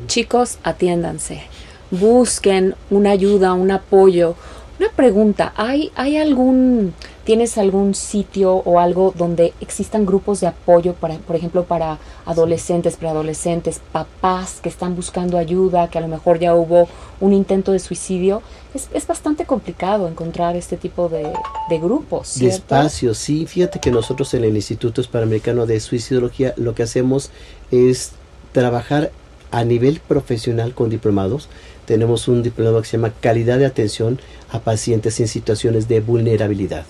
Chicos, 0.07 0.57
atiéndanse. 0.63 1.43
Busquen 1.91 2.75
una 2.89 3.11
ayuda, 3.11 3.53
un 3.53 3.69
apoyo. 3.69 4.35
Una 4.79 4.89
pregunta, 4.89 5.53
¿hay, 5.55 5.91
¿hay 5.95 6.17
algún, 6.17 6.93
tienes 7.23 7.57
algún 7.57 7.95
sitio 7.95 8.53
o 8.57 8.79
algo 8.79 9.11
donde 9.17 9.53
existan 9.59 10.05
grupos 10.05 10.39
de 10.39 10.47
apoyo, 10.47 10.93
para, 10.93 11.15
por 11.15 11.35
ejemplo, 11.35 11.63
para 11.63 11.97
adolescentes, 12.25 12.95
preadolescentes, 12.95 13.81
papás 13.91 14.59
que 14.61 14.69
están 14.69 14.95
buscando 14.95 15.39
ayuda, 15.39 15.89
que 15.89 15.97
a 15.97 16.01
lo 16.01 16.07
mejor 16.07 16.37
ya 16.37 16.53
hubo 16.53 16.87
un 17.19 17.33
intento 17.33 17.71
de 17.71 17.79
suicidio? 17.79 18.43
Es, 18.75 18.87
es 18.93 19.07
bastante 19.07 19.45
complicado 19.45 20.07
encontrar 20.07 20.55
este 20.55 20.77
tipo 20.77 21.09
de, 21.09 21.33
de 21.69 21.79
grupos. 21.79 22.27
¿cierto? 22.27 22.51
De 22.51 22.55
espacios, 22.55 23.17
sí. 23.17 23.47
Fíjate 23.47 23.79
que 23.79 23.89
nosotros 23.89 24.31
en 24.35 24.43
el 24.43 24.55
Instituto 24.55 25.01
Hispanoamericano 25.01 25.65
de 25.65 25.79
Suicidología 25.79 26.53
lo 26.55 26.75
que 26.75 26.83
hacemos 26.83 27.31
es 27.71 28.11
trabajar 28.51 29.11
a 29.49 29.63
nivel 29.63 30.01
profesional 30.01 30.73
con 30.73 30.89
diplomados. 30.89 31.49
Tenemos 31.87 32.27
un 32.27 32.43
diplomado 32.43 32.81
que 32.81 32.87
se 32.89 32.97
llama 32.97 33.13
Calidad 33.21 33.59
de 33.59 33.65
Atención 33.65 34.19
a 34.51 34.59
Pacientes 34.59 35.21
en 35.21 35.29
Situaciones 35.29 35.87
de 35.87 36.01
Vulnerabilidad. 36.01 36.83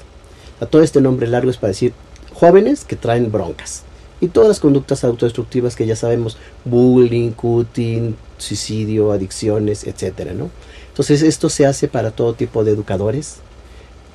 A 0.59 0.65
todo 0.65 0.81
este 0.81 1.01
nombre 1.01 1.27
largo 1.27 1.51
es 1.51 1.57
para 1.57 1.69
decir 1.69 1.93
jóvenes 2.33 2.83
que 2.83 2.95
traen 2.95 3.31
broncas. 3.31 3.83
Y 4.19 4.29
todas 4.29 4.49
las 4.49 4.59
conductas 4.59 5.03
autodestructivas 5.03 5.75
que 5.75 5.85
ya 5.85 5.95
sabemos, 5.95 6.39
bullying, 6.65 7.29
cutting, 7.29 8.15
suicidio, 8.39 9.11
adicciones, 9.11 9.85
etcétera, 9.85 10.33
¿no? 10.33 10.49
Entonces 10.89 11.21
esto 11.21 11.49
se 11.49 11.67
hace 11.67 11.87
para 11.87 12.09
todo 12.09 12.33
tipo 12.33 12.63
de 12.63 12.71
educadores, 12.71 13.35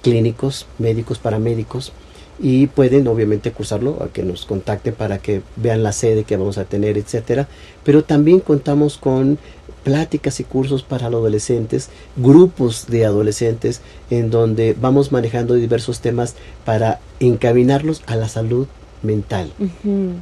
clínicos, 0.03 0.67
médicos, 0.79 1.21
paramédicos, 1.21 1.93
y 2.41 2.67
pueden 2.67 3.07
obviamente 3.07 3.53
cursarlo 3.53 4.03
a 4.03 4.09
que 4.09 4.25
nos 4.25 4.47
contacten 4.47 4.95
para 4.95 5.19
que 5.19 5.43
vean 5.55 5.85
la 5.85 5.93
sede 5.93 6.25
que 6.25 6.37
vamos 6.37 6.59
a 6.59 6.65
tener, 6.65 6.99
etcétera. 6.99 7.47
Pero 7.85 8.03
también 8.03 8.41
contamos 8.41 8.99
con 8.99 9.39
pláticas 9.83 10.41
y 10.41 10.45
cursos 10.45 10.83
para 10.83 11.11
los 11.11 11.21
adolescentes, 11.21 11.89
grupos 12.17 12.87
de 12.87 13.05
adolescentes 13.05 13.81
en 14.11 14.31
donde 14.31 14.77
vamos 14.81 15.13
manejando 15.13 15.55
diversos 15.55 16.01
temas 16.01 16.35
para 16.65 17.01
encaminarlos 17.21 18.03
a 18.07 18.17
la 18.17 18.29
salud 18.29 18.67
mental. 19.03 19.53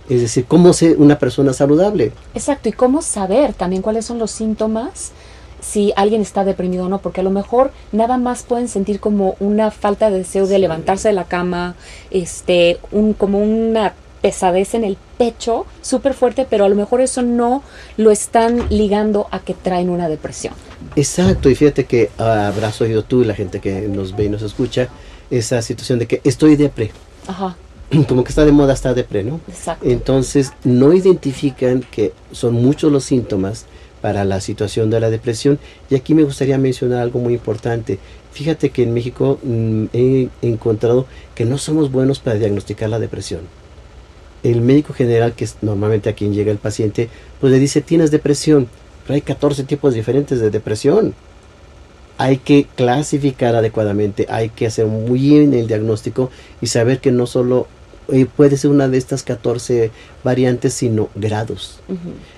Es 0.08 0.20
decir, 0.20 0.46
cómo 0.46 0.72
ser 0.72 0.98
una 0.98 1.18
persona 1.18 1.52
saludable. 1.52 2.12
Exacto, 2.34 2.68
y 2.68 2.72
cómo 2.72 3.02
saber 3.02 3.54
también 3.54 3.82
cuáles 3.82 4.06
son 4.06 4.18
los 4.18 4.30
síntomas 4.30 5.12
si 5.60 5.92
alguien 5.96 6.22
está 6.22 6.44
deprimido 6.44 6.86
o 6.86 6.88
no, 6.88 7.00
porque 7.00 7.20
a 7.20 7.24
lo 7.24 7.30
mejor 7.30 7.70
nada 7.92 8.16
más 8.16 8.42
pueden 8.42 8.68
sentir 8.68 8.98
como 8.98 9.36
una 9.40 9.70
falta 9.70 10.10
de 10.10 10.18
deseo 10.18 10.46
de 10.46 10.58
levantarse 10.58 11.08
de 11.08 11.14
la 11.14 11.24
cama, 11.24 11.74
este, 12.10 12.78
un, 12.90 13.12
como 13.12 13.38
una 13.40 13.94
pesadez 14.20 14.74
en 14.74 14.84
el 14.84 14.96
pecho 15.18 15.66
súper 15.82 16.14
fuerte, 16.14 16.46
pero 16.48 16.64
a 16.64 16.68
lo 16.68 16.76
mejor 16.76 17.00
eso 17.00 17.22
no 17.22 17.62
lo 17.96 18.10
están 18.10 18.68
ligando 18.70 19.28
a 19.30 19.40
que 19.40 19.54
traen 19.54 19.90
una 19.90 20.08
depresión. 20.08 20.54
Exacto, 20.96 21.50
y 21.50 21.54
fíjate 21.54 21.84
que 21.84 22.10
habrás 22.18 22.80
oído 22.80 23.04
tú, 23.04 23.24
la 23.24 23.34
gente 23.34 23.60
que 23.60 23.82
nos 23.82 24.16
ve 24.16 24.24
y 24.24 24.28
nos 24.28 24.42
escucha, 24.42 24.88
esa 25.30 25.62
situación 25.62 25.98
de 25.98 26.06
que 26.06 26.20
estoy 26.24 26.56
depre. 26.56 26.90
Ajá. 27.26 27.56
Como 28.08 28.24
que 28.24 28.30
está 28.30 28.44
de 28.44 28.52
moda 28.52 28.72
estar 28.72 28.94
depre, 28.94 29.22
¿no? 29.22 29.40
Exacto. 29.48 29.86
Entonces, 29.88 30.52
no 30.64 30.92
identifican 30.92 31.84
que 31.90 32.12
son 32.32 32.54
muchos 32.54 32.90
los 32.92 33.04
síntomas 33.04 33.66
para 34.00 34.24
la 34.24 34.40
situación 34.40 34.90
de 34.90 35.00
la 35.00 35.10
depresión. 35.10 35.58
Y 35.90 35.94
aquí 35.94 36.14
me 36.14 36.24
gustaría 36.24 36.58
mencionar 36.58 37.00
algo 37.00 37.20
muy 37.20 37.34
importante. 37.34 37.98
Fíjate 38.32 38.70
que 38.70 38.82
en 38.82 38.94
México 38.94 39.38
mm, 39.42 39.84
he 39.92 40.28
encontrado 40.42 41.06
que 41.34 41.44
no 41.44 41.58
somos 41.58 41.90
buenos 41.90 42.20
para 42.20 42.38
diagnosticar 42.38 42.88
la 42.88 42.98
depresión. 42.98 43.40
El 44.42 44.60
médico 44.60 44.92
general, 44.92 45.34
que 45.34 45.44
es 45.44 45.56
normalmente 45.62 46.08
a 46.08 46.14
quien 46.14 46.32
llega 46.32 46.50
el 46.50 46.58
paciente, 46.58 47.08
pues 47.40 47.52
le 47.52 47.58
dice, 47.58 47.80
tienes 47.80 48.10
depresión, 48.10 48.68
pero 49.02 49.14
hay 49.14 49.22
14 49.22 49.64
tipos 49.64 49.94
diferentes 49.94 50.40
de 50.40 50.50
depresión. 50.50 51.14
Hay 52.18 52.36
que 52.36 52.66
clasificar 52.76 53.54
adecuadamente, 53.54 54.26
hay 54.28 54.50
que 54.50 54.66
hacer 54.66 54.86
muy 54.86 55.20
bien 55.20 55.54
el 55.54 55.66
diagnóstico 55.66 56.30
y 56.60 56.66
saber 56.66 57.00
que 57.00 57.12
no 57.12 57.26
solo 57.26 57.66
puede 58.36 58.56
ser 58.56 58.70
una 58.70 58.88
de 58.88 58.98
estas 58.98 59.22
14 59.22 59.90
variantes, 60.24 60.74
sino 60.74 61.08
grados. 61.14 61.80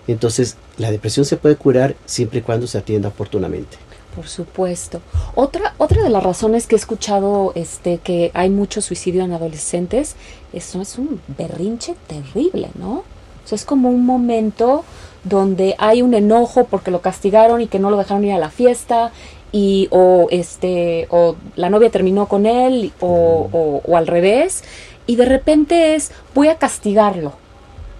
Entonces, 0.06 0.56
la 0.78 0.90
depresión 0.90 1.24
se 1.24 1.36
puede 1.36 1.56
curar 1.56 1.96
siempre 2.04 2.40
y 2.40 2.42
cuando 2.42 2.66
se 2.66 2.78
atienda 2.78 3.08
oportunamente. 3.08 3.76
Por 4.14 4.28
supuesto. 4.28 5.00
Otra, 5.34 5.74
otra 5.78 6.02
de 6.02 6.10
las 6.10 6.22
razones 6.22 6.66
que 6.66 6.74
he 6.74 6.78
escuchado 6.78 7.52
este, 7.54 7.98
que 7.98 8.30
hay 8.34 8.50
mucho 8.50 8.82
suicidio 8.82 9.24
en 9.24 9.32
adolescentes, 9.32 10.16
eso 10.52 10.80
es 10.80 10.98
un 10.98 11.20
berrinche 11.38 11.94
terrible, 12.06 12.70
¿no? 12.74 13.04
O 13.50 13.54
es 13.54 13.64
como 13.64 13.90
un 13.90 14.06
momento 14.06 14.84
donde 15.24 15.74
hay 15.78 16.02
un 16.02 16.14
enojo 16.14 16.64
porque 16.64 16.90
lo 16.90 17.00
castigaron 17.00 17.60
y 17.60 17.66
que 17.66 17.78
no 17.78 17.90
lo 17.90 17.96
dejaron 17.96 18.24
ir 18.24 18.32
a 18.32 18.38
la 18.38 18.50
fiesta 18.50 19.12
y 19.50 19.88
o 19.90 20.28
este 20.30 21.06
o 21.10 21.36
la 21.56 21.68
novia 21.68 21.90
terminó 21.90 22.26
con 22.26 22.46
él 22.46 22.92
o, 23.00 23.80
o 23.84 23.96
al 23.96 24.06
revés 24.06 24.64
y 25.06 25.16
de 25.16 25.26
repente 25.26 25.94
es 25.94 26.12
voy 26.34 26.48
a 26.48 26.56
castigarlo, 26.56 27.32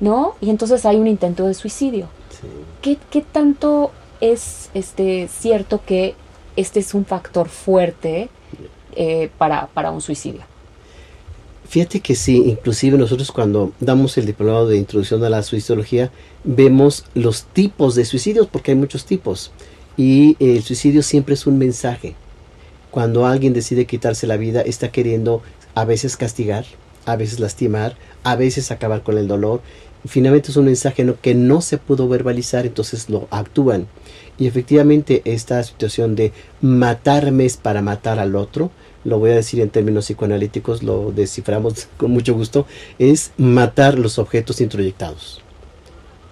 ¿no? 0.00 0.34
Y 0.40 0.50
entonces 0.50 0.86
hay 0.86 0.96
un 0.96 1.06
intento 1.06 1.46
de 1.46 1.54
suicidio. 1.54 2.08
¿Qué, 2.80 2.98
¿Qué, 3.10 3.22
tanto 3.22 3.92
es 4.20 4.70
este 4.74 5.28
cierto 5.28 5.80
que 5.84 6.14
este 6.56 6.80
es 6.80 6.94
un 6.94 7.04
factor 7.04 7.48
fuerte 7.48 8.28
eh, 8.96 9.30
para, 9.38 9.68
para 9.68 9.90
un 9.90 10.00
suicidio? 10.00 10.42
Fíjate 11.72 12.00
que 12.00 12.14
sí, 12.14 12.36
inclusive 12.36 12.98
nosotros 12.98 13.32
cuando 13.32 13.72
damos 13.80 14.18
el 14.18 14.26
diplomado 14.26 14.68
de 14.68 14.76
introducción 14.76 15.24
a 15.24 15.30
la 15.30 15.42
suicidología, 15.42 16.10
vemos 16.44 17.06
los 17.14 17.44
tipos 17.44 17.94
de 17.94 18.04
suicidios, 18.04 18.46
porque 18.46 18.72
hay 18.72 18.76
muchos 18.76 19.06
tipos. 19.06 19.52
Y 19.96 20.36
el 20.38 20.62
suicidio 20.62 21.02
siempre 21.02 21.32
es 21.32 21.46
un 21.46 21.56
mensaje. 21.56 22.14
Cuando 22.90 23.24
alguien 23.24 23.54
decide 23.54 23.86
quitarse 23.86 24.26
la 24.26 24.36
vida, 24.36 24.60
está 24.60 24.92
queriendo 24.92 25.40
a 25.74 25.86
veces 25.86 26.18
castigar, 26.18 26.66
a 27.06 27.16
veces 27.16 27.40
lastimar, 27.40 27.96
a 28.22 28.36
veces 28.36 28.70
acabar 28.70 29.02
con 29.02 29.16
el 29.16 29.26
dolor 29.26 29.62
finalmente 30.06 30.50
es 30.50 30.56
un 30.56 30.66
mensaje 30.66 31.06
que 31.20 31.34
no 31.34 31.60
se 31.60 31.78
pudo 31.78 32.08
verbalizar, 32.08 32.66
entonces 32.66 33.08
lo 33.08 33.28
actúan. 33.30 33.86
Y 34.38 34.46
efectivamente 34.46 35.22
esta 35.24 35.62
situación 35.62 36.16
de 36.16 36.32
matarme 36.60 37.44
es 37.44 37.56
para 37.56 37.82
matar 37.82 38.18
al 38.18 38.34
otro, 38.34 38.70
lo 39.04 39.18
voy 39.18 39.30
a 39.30 39.34
decir 39.36 39.60
en 39.60 39.70
términos 39.70 40.06
psicoanalíticos, 40.06 40.82
lo 40.82 41.12
desciframos 41.12 41.88
con 41.96 42.10
mucho 42.10 42.34
gusto, 42.34 42.66
es 42.98 43.32
matar 43.36 43.98
los 43.98 44.18
objetos 44.18 44.60
introyectados. 44.60 45.42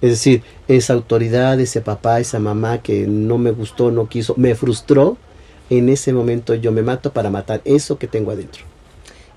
Es 0.01 0.11
decir, 0.11 0.43
esa 0.67 0.95
autoridad, 0.95 1.61
ese 1.61 1.83
papá, 1.83 2.21
esa 2.21 2.39
mamá 2.39 2.79
que 2.79 3.07
no 3.07 3.37
me 3.37 3.51
gustó, 3.51 3.91
no 3.91 4.09
quiso, 4.09 4.35
me 4.37 4.55
frustró, 4.55 5.19
en 5.69 5.89
ese 5.89 6.13
momento 6.13 6.55
yo 6.55 6.73
me 6.73 6.83
mato 6.83 7.13
para 7.13 7.31
matar 7.31 7.61
eso 7.65 7.99
que 7.99 8.07
tengo 8.07 8.31
adentro. 8.31 8.65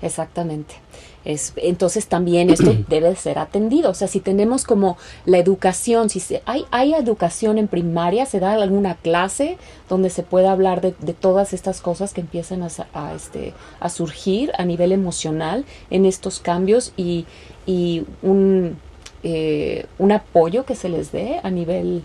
Exactamente. 0.00 0.83
Es, 1.24 1.54
entonces 1.56 2.06
también 2.06 2.50
esto 2.50 2.74
debe 2.88 3.14
ser 3.16 3.38
atendido. 3.38 3.90
O 3.90 3.94
sea, 3.94 4.08
si 4.08 4.20
tenemos 4.20 4.64
como 4.64 4.96
la 5.24 5.38
educación, 5.38 6.10
si 6.10 6.20
se, 6.20 6.42
hay, 6.44 6.66
hay 6.70 6.94
educación 6.94 7.58
en 7.58 7.68
primaria, 7.68 8.26
se 8.26 8.40
da 8.40 8.52
alguna 8.54 8.94
clase 8.96 9.56
donde 9.88 10.10
se 10.10 10.22
pueda 10.22 10.52
hablar 10.52 10.80
de, 10.80 10.92
todas 11.14 11.52
estas 11.52 11.80
cosas 11.80 12.12
que 12.12 12.20
empiezan 12.20 12.62
a, 12.62 12.68
a, 12.92 13.14
este, 13.14 13.54
a 13.80 13.88
surgir 13.88 14.52
a 14.58 14.64
nivel 14.64 14.92
emocional 14.92 15.64
en 15.90 16.04
estos 16.04 16.40
cambios 16.40 16.92
y, 16.96 17.24
y 17.66 18.04
un, 18.22 18.76
eh, 19.22 19.86
un 19.98 20.12
apoyo 20.12 20.64
que 20.64 20.74
se 20.74 20.88
les 20.88 21.12
dé 21.12 21.40
a 21.42 21.50
nivel, 21.50 22.02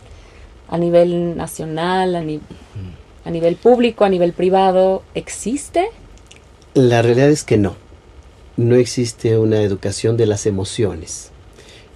a 0.70 0.78
nivel 0.78 1.36
nacional, 1.36 2.16
a, 2.16 2.20
a 2.20 3.32
nivel 3.32 3.56
público, 3.58 4.06
a 4.06 4.10
nivel 4.10 4.32
privado, 4.32 5.04
¿existe? 5.16 5.90
La 6.74 7.02
realidad 7.02 7.30
es 7.30 7.44
que 7.44 7.58
no 7.58 7.89
no 8.60 8.76
existe 8.76 9.38
una 9.38 9.62
educación 9.62 10.18
de 10.18 10.26
las 10.26 10.46
emociones. 10.46 11.32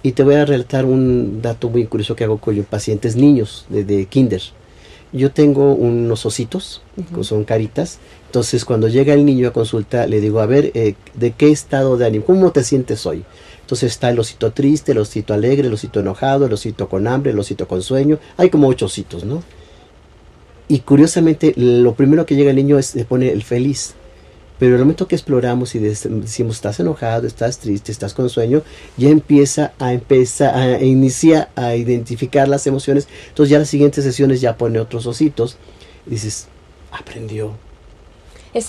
Y 0.02 0.12
te 0.12 0.22
voy 0.22 0.36
a 0.36 0.46
relatar 0.46 0.86
un 0.86 1.42
dato 1.42 1.68
muy 1.68 1.86
curioso 1.86 2.16
que 2.16 2.24
hago 2.24 2.38
con 2.38 2.56
pacientes 2.64 3.16
niños 3.16 3.66
de, 3.68 4.06
kinder. 4.06 4.42
Yo 5.12 5.30
tengo 5.30 5.74
unos 5.74 6.26
ositos, 6.26 6.82
que 7.14 7.22
son 7.22 7.44
caritas. 7.44 7.98
Entonces, 8.26 8.64
cuando 8.64 8.88
llega 8.88 9.14
el 9.14 9.24
niño 9.24 9.48
a 9.48 9.52
consulta, 9.52 10.06
le 10.06 10.20
digo, 10.20 10.40
a 10.40 10.46
ver, 10.46 10.72
eh, 10.74 10.94
¿de 11.14 11.32
qué 11.32 11.50
estado 11.50 11.96
de 11.96 12.06
ánimo? 12.06 12.24
¿Cómo 12.24 12.50
te 12.50 12.64
sientes 12.64 13.04
hoy? 13.06 13.24
Entonces 13.60 13.92
está 13.92 14.10
el 14.10 14.18
osito 14.18 14.52
triste, 14.52 14.92
el 14.92 14.98
osito 14.98 15.32
alegre, 15.34 15.68
el 15.68 15.74
osito 15.74 16.00
enojado, 16.00 16.46
el 16.46 16.52
osito 16.52 16.88
con 16.88 17.06
hambre, 17.06 17.32
el 17.32 17.38
osito 17.38 17.68
con 17.68 17.82
sueño. 17.82 18.18
Hay 18.36 18.50
como 18.50 18.68
ocho 18.68 18.86
ositos, 18.86 19.24
¿no? 19.24 19.42
Y 20.68 20.80
curiosamente, 20.80 21.52
lo 21.56 21.94
primero 21.94 22.26
que 22.26 22.36
llega 22.36 22.50
el 22.50 22.56
niño 22.56 22.78
es, 22.78 22.86
se 22.86 23.04
pone 23.04 23.30
el 23.30 23.42
feliz. 23.42 23.94
Pero 24.58 24.76
el 24.76 24.80
momento 24.82 25.08
que 25.08 25.16
exploramos 25.16 25.74
y 25.74 25.80
decimos 25.80 26.56
estás 26.56 26.78
enojado, 26.78 27.26
estás 27.26 27.58
triste, 27.58 27.90
estás 27.90 28.14
con 28.14 28.28
sueño, 28.30 28.62
ya 28.96 29.10
empieza 29.10 29.72
a 29.78 29.92
empezar 29.92 30.54
a 30.54 30.82
inicia 30.82 31.48
a 31.56 31.74
identificar 31.74 32.48
las 32.48 32.66
emociones. 32.66 33.08
Entonces 33.28 33.50
ya 33.50 33.58
las 33.58 33.68
siguientes 33.68 34.04
sesiones 34.04 34.40
ya 34.40 34.56
pone 34.56 34.78
otros 34.78 35.06
ositos 35.06 35.56
y 36.06 36.10
dices, 36.10 36.46
aprendió 36.92 37.56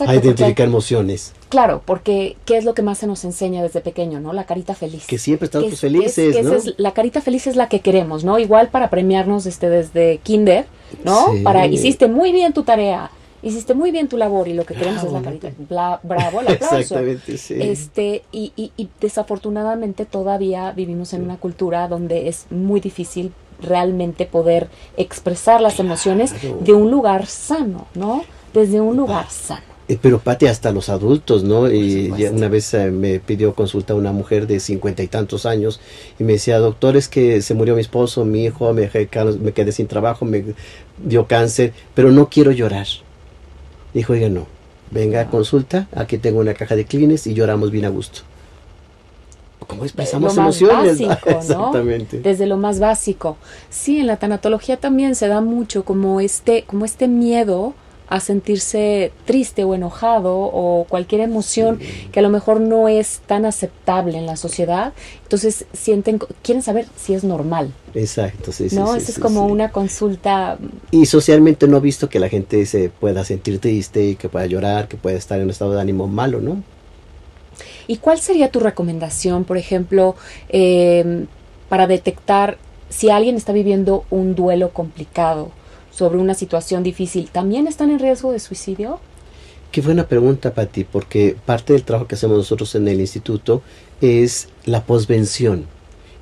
a 0.08 0.16
identificar 0.16 0.68
emociones. 0.68 1.34
Claro, 1.50 1.82
porque 1.86 2.36
¿qué 2.46 2.58
es 2.58 2.66
lo 2.66 2.74
que 2.74 2.82
más 2.82 2.98
se 2.98 3.08
nos 3.08 3.24
enseña 3.24 3.62
desde 3.62 3.82
pequeño, 3.82 4.20
no? 4.20 4.34
La 4.34 4.46
carita 4.46 4.74
feliz. 4.74 5.06
Que 5.06 5.18
siempre 5.18 5.46
estamos 5.46 5.80
felices, 5.80 6.44
¿no? 6.44 6.74
la 6.78 6.94
carita 6.94 7.22
feliz 7.22 7.48
es 7.48 7.56
la 7.56 7.70
que 7.70 7.82
queremos, 7.82 8.24
¿no? 8.24 8.40
Igual 8.40 8.70
para 8.70 8.90
premiarnos 8.90 9.46
este, 9.46 9.70
desde 9.70 10.18
kinder, 10.24 10.66
¿no? 11.04 11.28
Para 11.44 11.68
hiciste 11.68 12.08
muy 12.08 12.32
bien 12.32 12.54
tu 12.54 12.64
tarea, 12.64 13.12
hiciste 13.46 13.76
muy 13.76 13.92
bien 13.92 14.08
tu 14.08 14.18
labor 14.18 14.48
y 14.48 14.54
lo 14.54 14.66
que 14.66 14.74
queremos 14.74 15.04
es 15.04 15.12
la 15.12 15.22
carita. 15.22 15.52
bravo, 16.04 16.42
el 16.42 16.48
aplauso. 16.48 16.78
Exactamente, 16.78 17.38
sí. 17.38 17.56
Este, 17.60 18.24
y, 18.32 18.52
y, 18.56 18.90
desafortunadamente 19.00 20.06
todavía 20.06 20.72
vivimos 20.72 21.14
en 21.14 21.24
una 21.24 21.38
cultura 21.38 21.88
donde 21.88 22.28
es 22.28 22.48
muy 22.50 22.82
difícil 22.82 23.32
realmente 23.62 24.26
poder 24.26 24.68
expresar 24.98 25.62
las 25.62 25.80
emociones 25.80 26.34
de 26.62 26.74
un 26.74 26.92
lugar 26.92 27.28
sano, 27.28 27.88
¿no? 27.94 28.26
Desde 28.54 28.82
un 28.82 28.98
lugar 28.98 29.30
sano. 29.30 29.76
Eh, 29.88 30.00
pero 30.02 30.20
Pati, 30.20 30.48
hasta 30.48 30.72
los 30.72 30.90
adultos, 30.90 31.44
¿no? 31.44 31.72
Y 31.72 32.12
una 32.32 32.48
vez 32.48 32.74
eh, 32.74 32.90
me 32.90 33.20
pidió 33.20 33.54
consulta 33.54 33.94
una 33.94 34.12
mujer 34.12 34.48
de 34.48 34.60
cincuenta 34.60 35.04
y 35.04 35.08
tantos 35.08 35.46
años 35.46 35.80
y 36.18 36.24
me 36.24 36.34
decía, 36.34 36.58
doctor, 36.58 36.98
es 36.98 37.08
que 37.08 37.42
se 37.44 37.54
murió 37.54 37.76
mi 37.76 37.82
esposo, 37.82 38.26
mi 38.26 38.46
hijo, 38.46 38.74
me, 38.74 38.90
me 39.40 39.52
quedé 39.52 39.72
sin 39.72 39.88
trabajo, 39.88 40.26
me 40.26 40.44
dio 40.98 41.28
cáncer, 41.28 41.74
pero 41.94 42.12
no 42.12 42.30
quiero 42.30 42.52
llorar. 42.52 42.88
Dijo, 43.96 44.12
oiga, 44.12 44.28
no, 44.28 44.46
venga 44.92 45.22
a 45.22 45.30
consulta, 45.30 45.88
aquí 45.96 46.18
tengo 46.18 46.42
una 46.42 46.54
caja 46.54 46.76
de 46.76 46.84
clines 46.84 47.26
y 47.28 47.34
lloramos 47.34 47.72
bien 47.72 47.86
a 47.86 47.90
gusto. 47.90 48.24
¿Cómo 49.66 49.86
expresamos 49.86 50.36
emociones? 50.36 51.00
Exactamente. 51.26 52.20
Desde 52.20 52.46
lo 52.46 52.58
más 52.58 52.82
básico. 52.82 53.38
Sí, 53.70 54.00
en 54.00 54.08
la 54.08 54.18
tanatología 54.18 54.76
también 54.78 55.16
se 55.16 55.30
da 55.30 55.40
mucho 55.40 55.86
como 55.86 56.20
este, 56.20 56.64
como 56.64 56.84
este 56.84 57.08
miedo 57.08 57.74
a 58.08 58.20
sentirse 58.20 59.12
triste 59.26 59.64
o 59.64 59.74
enojado 59.74 60.36
o 60.38 60.86
cualquier 60.88 61.22
emoción 61.22 61.80
que 62.12 62.20
a 62.20 62.24
lo 62.24 62.30
mejor 62.30 62.62
no 62.62 62.88
es 62.88 63.22
tan 63.26 63.46
aceptable 63.46 64.18
en 64.18 64.26
la 64.26 64.36
sociedad. 64.36 64.94
Entonces 65.24 65.66
sienten, 65.74 66.20
quieren 66.44 66.62
saber 66.62 66.86
si 66.96 67.14
es 67.14 67.24
normal. 67.24 67.74
Exacto, 67.94 68.52
sí, 68.52 68.70
sí. 68.70 68.76
¿No? 68.76 68.96
Esa 68.96 69.12
es 69.12 69.20
como 69.20 69.48
una 69.48 69.72
consulta. 69.72 70.58
Y 70.92 71.06
socialmente 71.06 71.68
no 71.68 71.78
he 71.78 71.82
visto 71.82 72.10
que 72.10 72.20
la 72.20 72.30
gente 72.30 72.66
se 72.66 72.90
pueda 72.90 73.24
sentir 73.24 73.60
triste 73.60 74.06
y 74.06 74.16
que 74.16 74.30
pueda 74.30 74.46
llorar, 74.46 74.88
que 74.88 74.98
pueda 74.98 75.18
estar 75.18 75.38
en 75.40 75.46
un 75.46 75.50
estado 75.50 75.74
de 75.74 75.82
ánimo 75.82 76.08
malo, 76.08 76.40
¿no? 76.42 76.62
¿Y 77.88 77.98
cuál 77.98 78.20
sería 78.20 78.52
tu 78.52 78.60
recomendación, 78.60 79.44
por 79.44 79.58
ejemplo, 79.58 80.16
em, 80.50 81.28
para 81.70 81.88
detectar 81.88 82.58
si 82.90 83.10
alguien 83.10 83.36
está 83.36 83.54
viviendo 83.54 84.06
un 84.10 84.36
duelo 84.36 84.72
complicado? 84.72 85.52
Sobre 85.96 86.18
una 86.18 86.34
situación 86.34 86.84
difícil, 86.84 87.30
¿también 87.32 87.68
están 87.68 87.90
en 87.90 88.00
riesgo 88.00 88.34
de 88.34 88.40
suicidio? 88.40 89.00
Qué 89.72 89.82
buena 89.82 90.08
pregunta, 90.08 90.54
Pati, 90.54 90.84
porque 90.84 91.38
parte 91.46 91.74
del 91.74 91.84
trabajo 91.84 92.08
que 92.08 92.16
hacemos 92.16 92.38
nosotros 92.38 92.76
en 92.76 92.88
el 92.88 93.00
instituto 93.00 93.62
es 94.02 94.50
la 94.66 94.84
posvención. 94.84 95.66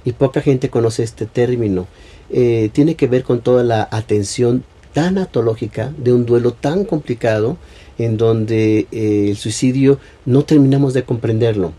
Y 0.05 0.11
poca 0.11 0.41
gente 0.41 0.69
conoce 0.69 1.01
este 1.01 1.25
término. 1.25 1.87
Eh, 2.29 2.69
tiene 2.71 2.95
que 2.95 3.07
ver 3.07 3.23
con 3.23 3.41
toda 3.41 3.63
la 3.63 3.87
atención 3.91 4.63
tanatológica 4.93 5.91
de 5.97 6.13
un 6.13 6.25
duelo 6.25 6.53
tan 6.53 6.85
complicado 6.85 7.57
en 7.97 8.17
donde 8.17 8.87
eh, 8.91 9.27
el 9.29 9.37
suicidio 9.37 9.99
no 10.25 10.43
terminamos 10.43 10.93
de 10.93 11.03
comprenderlo 11.03 11.73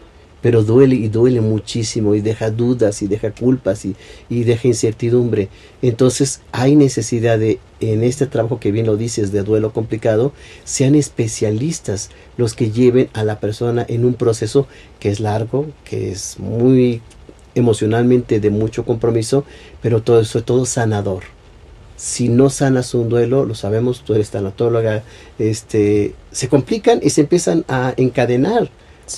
pero 0.44 0.62
duele 0.62 0.94
y 0.96 1.09
duele 1.09 1.40
muchísimo 1.40 2.14
y 2.14 2.20
deja 2.20 2.50
dudas 2.50 3.00
y 3.00 3.07
deja 3.07 3.30
culpas 3.30 3.87
y, 3.87 3.96
y, 4.28 4.44
deja 4.44 4.68
incertidumbre. 4.68 5.48
Entonces 5.80 6.42
hay 6.52 6.76
necesidad 6.76 7.38
de, 7.38 7.61
en 7.80 8.04
este 8.04 8.26
trabajo 8.26 8.61
que 8.61 8.70
bien 8.70 8.85
lo 8.85 8.98
dices, 8.98 9.33
de 9.33 9.42
duelo 9.42 9.72
complicado, 9.72 10.35
sean 10.64 10.96
especialistas 10.96 12.11
los 12.37 12.52
que 12.52 12.70
lleven 12.70 13.09
a 13.14 13.24
la 13.24 13.40
persona 13.40 13.87
en 13.88 14.04
un 14.04 14.12
proceso 14.12 14.66
que 15.00 15.09
es 15.09 15.18
largo, 15.18 15.64
que 15.83 16.12
es 16.12 16.38
muy 16.38 17.00
emocionalmente 17.54 18.38
de 18.38 18.50
mucho 18.50 18.85
compromiso, 18.85 19.46
pero 19.80 20.02
todo 20.02 20.20
eso 20.20 20.44
todo 20.44 20.66
sanador. 20.66 21.22
Si 21.96 22.28
no 22.28 22.50
sanas 22.50 22.92
un 22.92 23.09
duelo, 23.09 23.46
lo 23.46 23.54
sabemos, 23.54 24.02
tú 24.04 24.12
eres 24.12 24.28
tanatóloga, 24.28 25.04
este, 25.38 26.14
se 26.33 26.48
complican 26.50 27.00
y 27.02 27.09
se 27.09 27.22
empiezan 27.22 27.64
a 27.66 27.94
encadenar 27.96 28.68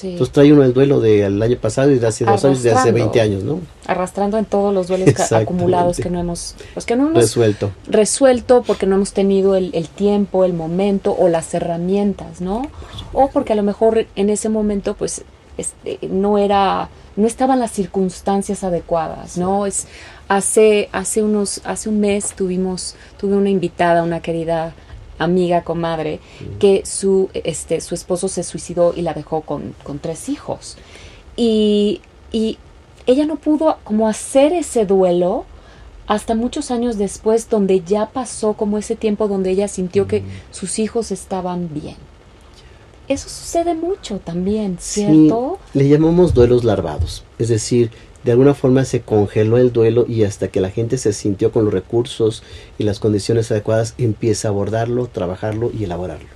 entonces 0.02 0.32
trae 0.32 0.52
uno 0.52 0.62
el 0.64 0.72
duelo 0.72 1.00
del 1.00 1.40
año 1.40 1.56
pasado 1.58 1.90
y 1.90 1.98
de 1.98 2.06
hace 2.06 2.24
dos 2.24 2.44
años, 2.44 2.62
de 2.62 2.72
hace 2.72 2.92
20 2.92 3.20
años, 3.20 3.42
¿no? 3.42 3.60
Arrastrando 3.86 4.38
en 4.38 4.44
todos 4.44 4.74
los 4.74 4.88
duelos 4.88 5.32
acumulados 5.32 5.98
que 5.98 6.10
no 6.10 6.20
hemos, 6.20 6.54
pues 6.74 6.86
que 6.86 6.96
no 6.96 7.08
hemos 7.08 7.22
resuelto. 7.22 7.70
resuelto 7.86 8.62
porque 8.66 8.86
no 8.86 8.96
hemos 8.96 9.12
tenido 9.12 9.54
el, 9.54 9.88
tiempo, 9.88 10.44
el 10.44 10.52
momento 10.52 11.14
o 11.16 11.28
las 11.28 11.54
herramientas, 11.54 12.40
¿no? 12.40 12.62
O 13.12 13.28
porque 13.30 13.52
a 13.52 13.56
lo 13.56 13.62
mejor 13.62 14.06
en 14.16 14.30
ese 14.30 14.48
momento, 14.48 14.94
pues, 14.94 15.22
este, 15.56 15.98
no 16.08 16.38
era, 16.38 16.90
no 17.16 17.26
estaban 17.26 17.60
las 17.60 17.70
circunstancias 17.70 18.64
adecuadas, 18.64 19.38
¿no? 19.38 19.66
Es 19.66 19.86
hace, 20.28 20.88
hace 20.92 21.22
unos, 21.22 21.60
hace 21.64 21.88
un 21.88 22.00
mes 22.00 22.34
tuvimos, 22.34 22.96
tuve 23.18 23.36
una 23.36 23.50
invitada, 23.50 24.02
una 24.02 24.20
querida 24.20 24.74
amiga, 25.18 25.62
comadre, 25.62 26.20
que 26.58 26.84
su, 26.84 27.30
este, 27.34 27.80
su 27.80 27.94
esposo 27.94 28.28
se 28.28 28.42
suicidó 28.42 28.92
y 28.96 29.02
la 29.02 29.14
dejó 29.14 29.42
con, 29.42 29.74
con 29.82 29.98
tres 29.98 30.28
hijos. 30.28 30.76
Y, 31.36 32.00
y, 32.32 32.58
ella 33.06 33.24
no 33.24 33.36
pudo 33.36 33.78
como 33.84 34.08
hacer 34.08 34.52
ese 34.52 34.84
duelo 34.84 35.44
hasta 36.08 36.34
muchos 36.34 36.70
años 36.70 36.98
después, 36.98 37.48
donde 37.48 37.80
ya 37.80 38.06
pasó 38.06 38.54
como 38.54 38.78
ese 38.78 38.96
tiempo 38.96 39.28
donde 39.28 39.50
ella 39.50 39.68
sintió 39.68 40.06
que 40.06 40.22
sus 40.50 40.78
hijos 40.78 41.12
estaban 41.12 41.72
bien. 41.72 41.96
Eso 43.08 43.28
sucede 43.28 43.74
mucho 43.74 44.18
también, 44.18 44.78
¿cierto? 44.80 45.58
le 45.74 45.88
llamamos 45.88 46.34
duelos 46.34 46.64
larvados, 46.64 47.22
es 47.38 47.48
decir, 47.48 47.92
de 48.26 48.32
alguna 48.32 48.54
forma 48.54 48.84
se 48.84 49.02
congeló 49.02 49.56
el 49.56 49.72
duelo 49.72 50.04
y 50.08 50.24
hasta 50.24 50.48
que 50.48 50.60
la 50.60 50.70
gente 50.70 50.98
se 50.98 51.12
sintió 51.12 51.52
con 51.52 51.64
los 51.64 51.72
recursos 51.72 52.42
y 52.76 52.82
las 52.82 52.98
condiciones 52.98 53.52
adecuadas 53.52 53.94
empieza 53.98 54.48
a 54.48 54.50
abordarlo, 54.50 55.06
trabajarlo 55.06 55.70
y 55.72 55.84
elaborarlo. 55.84 56.26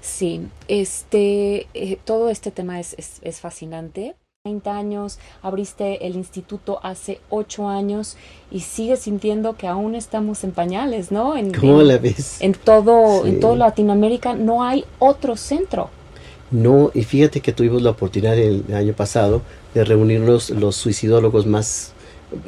Sí, 0.00 0.40
este, 0.66 1.66
eh, 1.74 1.98
todo 2.06 2.30
este 2.30 2.50
tema 2.50 2.80
es, 2.80 2.96
es 2.96 3.40
fascinante. 3.40 4.14
30 4.44 4.76
años, 4.76 5.18
abriste 5.42 6.06
el 6.06 6.16
instituto 6.16 6.80
hace 6.82 7.20
8 7.28 7.68
años 7.68 8.16
y 8.50 8.60
sigues 8.60 9.00
sintiendo 9.00 9.56
que 9.58 9.66
aún 9.66 9.94
estamos 9.94 10.42
en 10.42 10.52
pañales, 10.52 11.12
¿no? 11.12 11.36
En, 11.36 11.52
¿Cómo 11.52 11.82
la 11.82 11.98
ves? 11.98 12.40
En 12.40 12.52
todo, 12.52 13.26
en 13.26 13.40
toda 13.40 13.56
Latinoamérica 13.56 14.34
no 14.34 14.62
hay 14.62 14.86
otro 14.98 15.36
centro. 15.36 15.90
No, 16.54 16.92
y 16.94 17.02
fíjate 17.02 17.40
que 17.40 17.52
tuvimos 17.52 17.82
la 17.82 17.90
oportunidad 17.90 18.38
el 18.38 18.72
año 18.72 18.92
pasado 18.92 19.42
de 19.74 19.84
reunirnos 19.84 20.50
los 20.50 20.76
suicidólogos 20.76 21.46
más, 21.46 21.94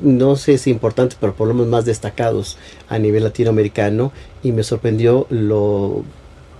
no 0.00 0.36
sé 0.36 0.58
si 0.58 0.70
importantes, 0.70 1.18
pero 1.20 1.34
por 1.34 1.48
lo 1.48 1.54
menos 1.54 1.70
más 1.70 1.86
destacados 1.86 2.56
a 2.88 3.00
nivel 3.00 3.24
latinoamericano 3.24 4.12
y 4.44 4.52
me 4.52 4.62
sorprendió 4.62 5.26
lo 5.28 6.04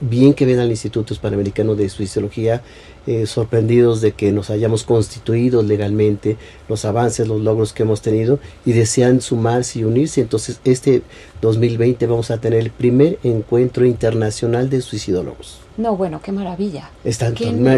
bien 0.00 0.35
que 0.35 0.46
ven 0.46 0.59
al 0.59 0.70
Instituto 0.70 1.14
Hispanoamericano 1.14 1.74
de 1.74 1.88
Suicidología, 1.88 2.62
eh, 3.06 3.26
sorprendidos 3.26 4.00
de 4.00 4.12
que 4.12 4.32
nos 4.32 4.50
hayamos 4.50 4.82
constituido 4.82 5.62
legalmente, 5.62 6.37
los 6.68 6.85
avances, 6.85 7.28
los 7.28 7.40
logros 7.40 7.72
que 7.72 7.85
hemos 7.85 8.02
tenido 8.02 8.40
y 8.64 8.72
desean 8.72 9.20
sumarse 9.20 9.78
y 9.78 9.85
unirse. 9.85 10.20
Entonces, 10.20 10.61
este 10.64 11.02
2020 11.40 12.06
vamos 12.06 12.30
a 12.30 12.38
tener 12.38 12.61
el 12.61 12.70
primer 12.70 13.18
encuentro 13.22 13.87
internacional 13.87 14.68
de 14.70 14.80
suicidólogos. 14.80 15.61
No, 15.76 15.94
bueno, 15.94 16.20
qué 16.22 16.32
maravilla. 16.32 16.90
Están 17.04 17.35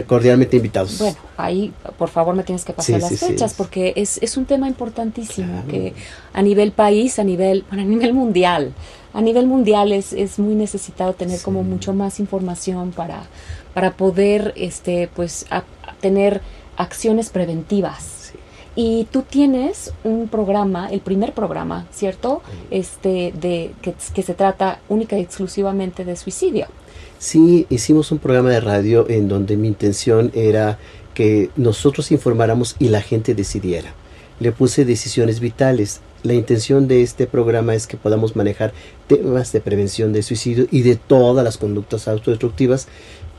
cordialmente 0.06 0.56
invitados. 0.56 0.98
Bueno, 0.98 1.16
ahí 1.36 1.72
por 1.98 2.08
favor 2.08 2.34
me 2.34 2.44
tienes 2.44 2.64
que 2.64 2.72
pasar 2.72 3.00
las 3.00 3.18
fechas 3.18 3.54
porque 3.54 3.92
es, 3.96 4.18
es, 4.22 4.36
un 4.36 4.44
tema 4.44 4.68
importantísimo 4.68 5.64
que 5.68 5.94
a 6.32 6.40
nivel 6.40 6.70
país, 6.70 7.18
a 7.18 7.24
nivel, 7.24 7.64
bueno, 7.68 7.82
a 7.82 7.86
nivel 7.86 8.14
mundial, 8.14 8.72
a 9.18 9.20
nivel 9.20 9.48
mundial 9.48 9.90
es, 9.90 10.12
es 10.12 10.38
muy 10.38 10.54
necesitado 10.54 11.12
tener 11.12 11.40
como 11.40 11.64
mucho 11.64 11.92
más 11.92 12.20
información 12.20 12.92
para, 12.92 13.24
para 13.74 13.96
poder 13.96 14.52
este, 14.54 15.10
pues, 15.12 15.44
tener 16.00 16.40
acciones 16.76 17.30
preventivas. 17.30 18.32
Y 18.76 19.08
tú 19.10 19.22
tienes 19.22 19.92
un 20.04 20.28
programa, 20.28 20.88
el 20.88 21.00
primer 21.00 21.34
programa, 21.34 21.88
¿cierto? 21.90 22.42
Este, 22.70 23.34
de, 23.40 23.72
que, 23.82 23.92
que 24.14 24.22
se 24.22 24.34
trata 24.34 24.78
única 24.88 25.18
y 25.18 25.22
exclusivamente 25.22 26.04
de 26.04 26.14
suicidio. 26.14 26.68
Sí, 27.18 27.66
hicimos 27.70 28.12
un 28.12 28.18
programa 28.18 28.50
de 28.50 28.60
radio 28.60 29.08
en 29.08 29.26
donde 29.26 29.56
mi 29.56 29.66
intención 29.66 30.30
era 30.32 30.78
que 31.14 31.50
nosotros 31.56 32.12
informáramos 32.12 32.76
y 32.78 32.90
la 32.90 33.00
gente 33.00 33.34
decidiera. 33.34 33.92
Le 34.38 34.52
puse 34.52 34.84
decisiones 34.84 35.40
vitales 35.40 36.02
la 36.22 36.34
intención 36.34 36.88
de 36.88 37.02
este 37.02 37.26
programa 37.26 37.74
es 37.74 37.86
que 37.86 37.96
podamos 37.96 38.36
manejar 38.36 38.72
temas 39.06 39.52
de 39.52 39.60
prevención 39.60 40.12
de 40.12 40.22
suicidio 40.22 40.66
y 40.70 40.82
de 40.82 40.96
todas 40.96 41.44
las 41.44 41.58
conductas 41.58 42.08
autodestructivas. 42.08 42.88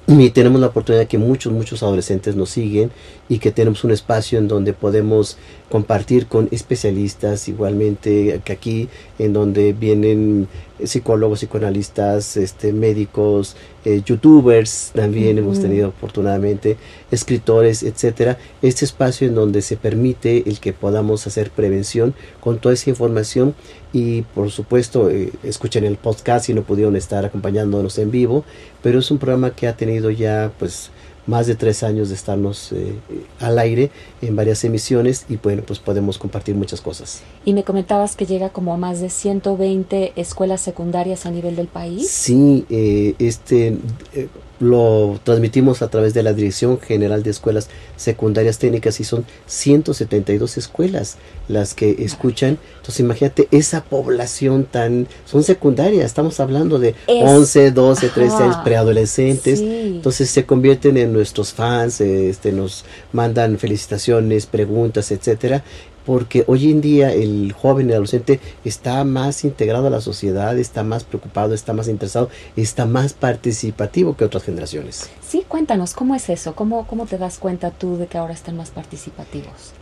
Y 0.08 0.32
tenemos 0.32 0.60
la 0.60 0.68
oportunidad 0.68 1.06
que 1.06 1.20
muchos, 1.20 1.54
muchos 1.54 1.84
adolescentes 1.84 2.36
nos 2.36 2.50
siguen 2.50 2.90
y 3.28 3.38
que 3.38 3.52
tenemos 3.52 3.84
un 3.84 3.92
espacio 3.92 4.40
en 4.40 4.48
donde 4.48 4.74
podemos 4.74 5.38
compartir 5.70 6.26
con 6.26 6.48
especialistas, 6.52 7.48
igualmente 7.48 8.42
que 8.44 8.52
aquí, 8.52 8.90
en 9.20 9.34
donde 9.34 9.72
vienen 9.74 10.48
psicólogos, 10.84 11.42
psicoanalistas, 11.42 12.38
este, 12.38 12.74
médicos, 12.74 13.56
eh, 13.90 14.04
youtubers, 14.06 14.92
también 14.94 15.40
hemos 15.40 15.60
tenido 15.60 15.88
afortunadamente, 15.88 16.78
escritores, 17.10 17.82
etcétera. 17.82 18.38
Este 18.62 18.86
espacio 18.86 19.28
en 19.28 19.34
donde 19.34 19.64
se 19.64 19.78
permite 19.78 20.48
el 20.48 20.60
que 20.60 20.74
podamos 20.74 21.26
hacer 21.26 21.50
prevención 21.50 22.14
con 22.40 22.60
toda 22.60 22.76
esa 22.76 22.92
información 22.92 23.56
y 23.92 24.22
por 24.22 24.52
supuesto 24.52 25.10
eh, 25.10 25.32
escuchen 25.44 25.86
el 25.86 25.98
podcast 25.98 26.46
si 26.46 26.54
no 26.54 26.62
pudieron 26.62 26.96
estar 26.96 27.26
acompañándonos 27.26 27.98
en 27.98 28.12
vivo, 28.12 28.46
pero 28.84 29.00
es 29.00 29.10
un 29.10 29.18
programa 29.18 29.56
que 29.56 29.68
ha 29.68 29.76
tenido 29.76 30.12
ya 30.12 30.52
pues 30.60 30.92
más 31.30 31.46
de 31.48 31.56
tres 31.56 31.84
años 31.84 32.10
de 32.10 32.16
estarnos 32.16 32.72
eh, 32.72 32.96
al 33.40 33.60
aire 33.60 33.92
en 34.22 34.36
varias 34.36 34.64
emisiones 34.64 35.26
y 35.30 35.38
bueno, 35.38 35.62
pues 35.66 35.80
podemos 35.80 36.18
compartir 36.18 36.56
muchas 36.56 36.82
cosas. 36.82 37.22
Y 37.46 37.54
me 37.54 37.64
comentabas 37.64 38.16
que 38.16 38.26
llega 38.26 38.50
como 38.50 38.74
a 38.74 38.78
más 38.78 39.00
de 39.00 39.10
120 39.10 40.14
escuelas 40.16 40.60
secundarias 40.62 41.26
a 41.26 41.32
nivel 41.32 41.56
del 41.56 41.68
país. 41.68 42.10
Sí, 42.10 42.66
eh, 42.70 43.16
este... 43.20 43.78
Eh, 44.14 44.28
lo 44.60 45.20
transmitimos 45.24 45.82
a 45.82 45.90
través 45.90 46.14
de 46.14 46.24
la 46.24 46.34
Dirección 46.34 46.80
General 46.80 47.24
de 47.24 47.32
Escuelas 47.32 47.70
Secundarias 47.96 48.60
Técnicas 48.60 49.00
y 49.00 49.04
son 49.04 49.26
172 49.48 50.58
escuelas 50.58 51.18
las 51.48 51.74
que 51.74 51.96
escuchan. 52.00 52.58
Entonces 52.78 53.00
imagínate 53.00 53.48
esa 53.52 53.84
población 53.84 54.66
tan... 54.66 55.08
son 55.26 55.44
secundarias, 55.44 56.06
estamos 56.06 56.40
hablando 56.40 56.80
de 56.80 56.96
11, 57.08 57.72
12, 57.72 58.10
13 58.10 58.36
años, 58.36 58.58
preadolescentes. 58.64 59.60
Entonces 59.62 60.30
se 60.30 60.46
convierten 60.46 60.98
en 60.98 61.14
nuestros 61.14 61.54
fans, 61.54 62.02
este, 62.02 62.52
nos 62.52 62.86
mandan 63.14 63.58
felicitaciones, 63.58 64.46
preguntas, 64.46 65.12
etcétera 65.12 65.64
porque 66.06 66.44
hoy 66.48 66.72
en 66.72 66.82
día 66.82 67.14
el 67.14 67.54
joven, 67.54 67.88
el 67.88 67.94
adolescente 67.94 68.40
está 68.66 69.04
más 69.04 69.44
integrado 69.44 69.88
a 69.88 69.90
la 69.90 70.02
sociedad, 70.02 70.58
está 70.58 70.84
más 70.84 71.04
preocupado, 71.04 71.54
está 71.54 71.74
más 71.74 71.88
interesado, 71.88 72.30
está 72.56 72.86
más 72.86 73.14
participativo 73.14 74.16
que 74.16 74.26
otras 74.26 74.44
generaciones. 74.44 75.10
Sí, 75.28 75.46
cuéntanos, 75.48 75.94
¿cómo 75.94 76.16
es 76.16 76.30
eso? 76.30 76.56
¿Cómo, 76.56 76.88
cómo 76.88 77.06
te 77.06 77.18
das 77.18 77.38
cuenta 77.38 77.72
tú 77.72 77.98
de 77.98 78.08
que 78.08 78.18
ahora 78.18 78.34
están 78.34 78.58
más 78.58 78.72
participativos? 78.72 79.74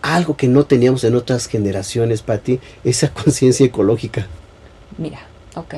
Algo 0.00 0.36
que 0.36 0.48
no 0.48 0.64
teníamos 0.64 1.04
en 1.04 1.16
otras 1.16 1.46
generaciones, 1.46 2.22
Patti, 2.22 2.60
esa 2.84 3.12
conciencia 3.12 3.66
ecológica. 3.66 4.26
Mira, 4.96 5.20
ok. 5.54 5.74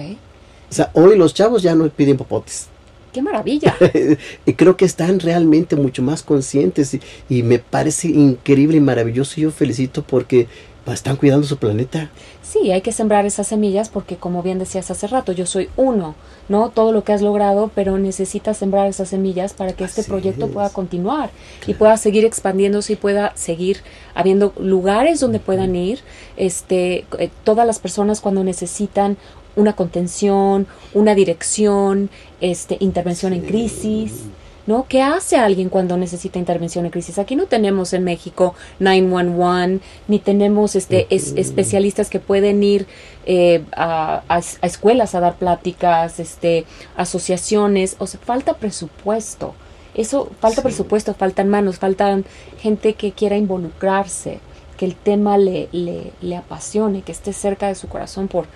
O 0.71 0.73
sea, 0.73 0.91
hoy 0.93 1.17
los 1.17 1.35
chavos 1.35 1.63
ya 1.63 1.75
no 1.75 1.89
piden 1.89 2.17
popotes. 2.17 2.69
¡Qué 3.13 3.23
maravilla! 3.23 3.77
y 4.47 4.53
creo 4.55 4.77
que 4.77 4.85
están 4.85 5.21
realmente 5.21 5.77
mucho 5.77 6.03
más 6.03 6.23
conscientes 6.23 6.97
y, 7.29 7.43
me 7.43 7.59
parece 7.59 8.09
increíble 8.09 8.77
y 8.77 8.81
maravilloso. 8.81 9.41
Yo 9.41 9.51
felicito 9.51 10.03
porque 10.03 10.47
están 10.95 11.17
cuidando 11.17 11.47
su 11.47 11.57
planeta. 11.57 12.11
Sí, 12.43 12.73
hay 12.73 12.81
que 12.81 12.93
sembrar 12.93 13.27
esas 13.27 13.47
semillas 13.47 13.89
porque 13.89 14.17
como 14.17 14.43
bien 14.43 14.59
decías 14.59 14.91
hace 14.91 15.07
rato, 15.07 15.33
yo 15.33 15.47
soy 15.47 15.69
uno, 15.77 16.15
¿no? 16.49 16.71
Todo 16.71 16.93
lo 16.93 17.05
que 17.05 17.13
has 17.13 17.23
logrado, 17.23 17.71
pero 17.75 17.97
necesitas 17.99 18.57
sembrar 18.57 18.89
esas 18.89 19.09
semillas 19.09 19.53
para 19.53 19.73
que 19.73 19.85
este 19.85 20.03
proyecto 20.03 20.49
pueda 20.49 20.71
continuar 20.71 21.31
y 21.67 21.75
pueda 21.75 21.97
seguir 21.97 22.25
expandiéndose 22.25 22.95
y 22.95 22.97
pueda 22.97 23.33
seguir 23.37 23.79
habiendo 24.15 24.53
lugares 24.59 25.21
donde 25.21 25.39
puedan 25.39 25.77
ir, 25.77 26.01
este, 26.37 27.07
eh, 27.19 27.31
todas 27.45 27.67
las 27.67 27.79
personas 27.79 28.21
cuando 28.21 28.43
necesitan 28.43 29.17
una 29.57 29.75
contención, 29.75 30.67
una 30.95 31.15
dirección, 31.15 32.11
este, 32.41 32.77
intervención 32.81 33.33
en 33.33 33.43
crisis. 33.43 34.25
¿No? 34.67 34.87
¿Qué 34.87 35.03
hace 35.03 35.37
alguien 35.37 35.69
cuando 35.69 35.97
necesita 35.97 36.39
intervención 36.39 36.85
en 36.85 36.93
crisis? 36.93 37.19
Aquí 37.19 37.35
no 37.35 37.47
tenemos 37.47 37.93
en 37.93 38.05
México 38.05 38.55
911, 38.79 39.81
ni 40.07 40.19
tenemos 40.21 40.77
este, 40.77 41.07
especialistas 41.11 42.09
que 42.09 42.21
pueden 42.21 42.63
ir 42.63 42.87
eh, 43.27 43.65
a, 43.73 44.23
escuelas 44.63 45.15
a 45.15 45.21
dar 45.21 45.37
pláticas, 45.37 46.21
este, 46.21 46.67
asociaciones, 46.95 47.97
o 47.99 48.07
sea, 48.07 48.21
falta 48.21 48.55
presupuesto. 48.55 49.55
Eso, 49.95 50.31
falta 50.39 50.63
presupuesto, 50.63 51.15
faltan 51.15 51.49
manos, 51.49 51.79
faltan 51.79 52.25
gente 52.61 52.95
que 52.95 53.13
quiera 53.13 53.37
involucrarse, 53.37 54.41
que 54.77 54.85
el 54.85 54.95
tema 54.95 55.37
le, 55.37 55.69
le, 55.73 56.13
le 56.21 56.37
apasione, 56.37 57.03
que 57.03 57.13
esté 57.13 57.33
cerca 57.33 57.67
de 57.67 57.75
su 57.75 57.89
corazón 57.89 58.29
por, 58.29 58.47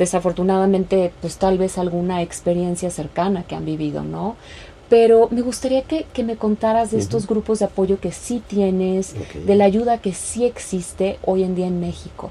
desafortunadamente, 0.00 1.12
pues 1.20 1.36
tal 1.36 1.58
vez 1.58 1.76
alguna 1.76 2.22
experiencia 2.22 2.90
cercana 2.90 3.44
que 3.46 3.54
han 3.54 3.66
vivido, 3.66 4.02
¿no? 4.02 4.36
Pero 4.88 5.28
me 5.30 5.42
gustaría 5.42 5.82
que, 5.82 6.06
me 6.24 6.36
contaras 6.36 6.90
de 6.90 6.98
estos 6.98 7.26
grupos 7.26 7.58
de 7.58 7.66
apoyo 7.66 8.00
que 8.00 8.10
sí 8.10 8.42
tienes, 8.44 9.14
de 9.46 9.54
la 9.54 9.66
ayuda 9.66 9.98
que 9.98 10.14
sí 10.14 10.46
existe 10.46 11.18
hoy 11.22 11.44
en 11.44 11.54
día 11.54 11.66
en 11.66 11.80
México. 11.80 12.30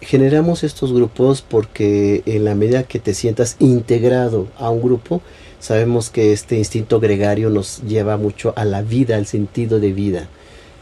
Generamos 0.00 0.64
estos 0.64 0.92
grupos 0.92 1.40
porque 1.40 2.24
en 2.26 2.44
la 2.44 2.56
medida 2.56 2.82
que 2.82 2.98
te 2.98 3.14
sientas 3.14 3.54
integrado 3.60 4.48
a 4.58 4.68
un 4.68 4.82
grupo, 4.82 5.22
sabemos 5.60 6.10
que 6.10 6.32
este 6.32 6.58
instinto 6.58 6.98
gregario 6.98 7.48
nos 7.48 7.80
lleva 7.82 8.16
mucho 8.16 8.52
a 8.56 8.64
la 8.64 8.82
vida, 8.82 9.16
al 9.16 9.26
sentido 9.26 9.78
de 9.78 9.92
vida. 9.92 10.28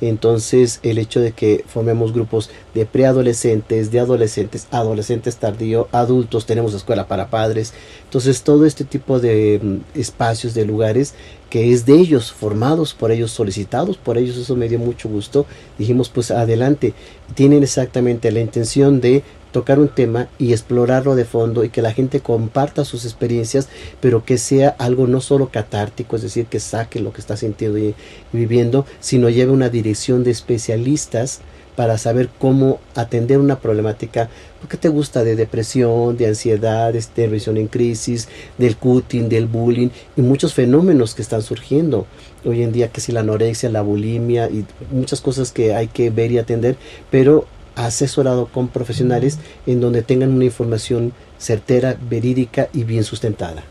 Entonces, 0.01 0.81
el 0.83 0.99
hecho 0.99 1.21
de 1.21 1.33
que 1.33 1.65
formemos 1.67 2.13
grupos 2.13 2.51
de 2.75 2.87
preadolescentes, 2.87 3.91
de 3.91 4.01
adolescentes, 4.01 4.67
adolescentes 4.71 5.37
tardío, 5.37 5.89
adultos, 5.93 6.47
tenemos 6.47 6.75
escuela 6.75 7.07
para 7.07 7.31
padres. 7.31 7.75
Entonces, 8.05 8.43
todo 8.43 8.67
este 8.67 8.85
tipo 8.85 9.21
de 9.21 9.61
mm, 9.63 9.99
espacios, 9.99 10.55
de 10.55 10.65
lugares 10.65 11.15
que 11.51 11.73
es 11.73 11.85
de 11.85 11.95
ellos, 11.95 12.33
formados 12.33 12.95
por 12.95 13.11
ellos, 13.11 13.33
solicitados 13.33 13.97
por 13.97 14.17
ellos, 14.17 14.37
eso 14.37 14.55
me 14.55 14.69
dio 14.69 14.79
mucho 14.79 15.09
gusto. 15.09 15.47
Dijimos, 15.79 16.09
pues 16.09 16.31
adelante, 16.31 16.95
tienen 17.35 17.65
exactamente 17.65 18.31
la 18.31 18.41
intención 18.41 19.01
de 19.01 19.25
tocar 19.53 19.79
un 19.79 19.89
tema 19.89 20.29
y 20.39 20.53
explorarlo 20.53 21.15
de 21.15 21.25
fondo 21.25 21.65
y 21.65 21.71
que 21.71 21.83
la 21.83 21.93
gente 21.93 22.21
comparta 22.21 22.85
sus 22.85 23.05
experiencias, 23.05 23.69
pero 24.01 24.25
que 24.25 24.39
sea 24.39 24.75
algo 24.79 25.07
no 25.07 25.21
solo 25.21 25.49
catártico, 25.51 26.17
es 26.17 26.23
decir, 26.23 26.47
que 26.47 26.61
saque 26.61 27.01
lo 27.01 27.13
que 27.13 27.21
está 27.21 27.37
sintiendo 27.37 27.79
y, 27.79 27.95
viviendo, 28.33 28.87
sino 29.01 29.29
lleve 29.29 29.53
una 29.53 29.69
dirección 29.69 30.25
de 30.25 30.31
especialistas 30.31 31.41
para 31.77 31.97
saber 31.97 32.29
cómo 32.39 32.79
atender 32.95 33.39
una 33.39 33.59
problemática, 33.61 34.29
porque 34.61 34.77
te 34.77 34.89
gusta 34.89 35.25
de 35.25 35.35
depresión, 35.37 36.17
de 36.17 36.27
ansiedad, 36.27 36.93
de 36.93 37.27
revisión 37.27 37.57
en 37.57 37.69
crisis, 37.69 38.29
del 38.59 38.77
cutting, 38.77 39.29
del 39.29 39.47
bullying 39.47 39.89
y 40.15 40.21
muchos 40.21 40.53
fenómenos 40.53 41.15
que 41.15 41.23
están 41.23 41.41
surgiendo 41.41 42.07
hoy 42.45 42.63
en 42.63 42.73
día, 42.73 42.89
que 42.89 43.01
si 43.01 43.13
la 43.13 43.21
anorexia, 43.21 43.71
la 43.71 43.83
bulimia 43.83 44.51
y 44.51 44.67
muchas 44.91 45.21
cosas 45.21 45.53
que 45.53 45.75
hay 45.75 45.87
que 45.87 46.11
ver 46.11 46.33
y 46.33 46.39
atender, 46.39 46.77
pero 47.11 47.47
asesorado 47.75 48.47
con 48.47 48.69
profesionales 48.69 49.39
en 49.67 49.81
donde 49.81 50.03
tengan 50.03 50.33
una 50.33 50.45
información 50.45 51.13
certera, 51.39 51.97
verídica 52.01 52.69
y 52.73 52.85
bien 52.85 53.05
sustentada. 53.05 53.63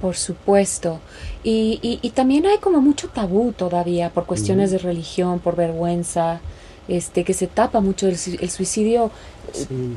Por 0.00 0.16
supuesto. 0.16 1.00
Y, 1.42 1.98
y, 2.02 2.10
también 2.10 2.46
hay 2.46 2.58
como 2.58 2.80
mucho 2.80 3.08
tabú 3.08 3.52
todavía 3.52 4.10
por 4.10 4.26
cuestiones 4.26 4.70
de 4.70 4.78
religión, 4.78 5.38
por 5.38 5.56
vergüenza, 5.56 6.40
este, 6.88 7.24
que 7.24 7.34
se 7.34 7.46
tapa 7.46 7.80
mucho 7.80 8.06
el, 8.06 8.16
suicidio. 8.16 9.10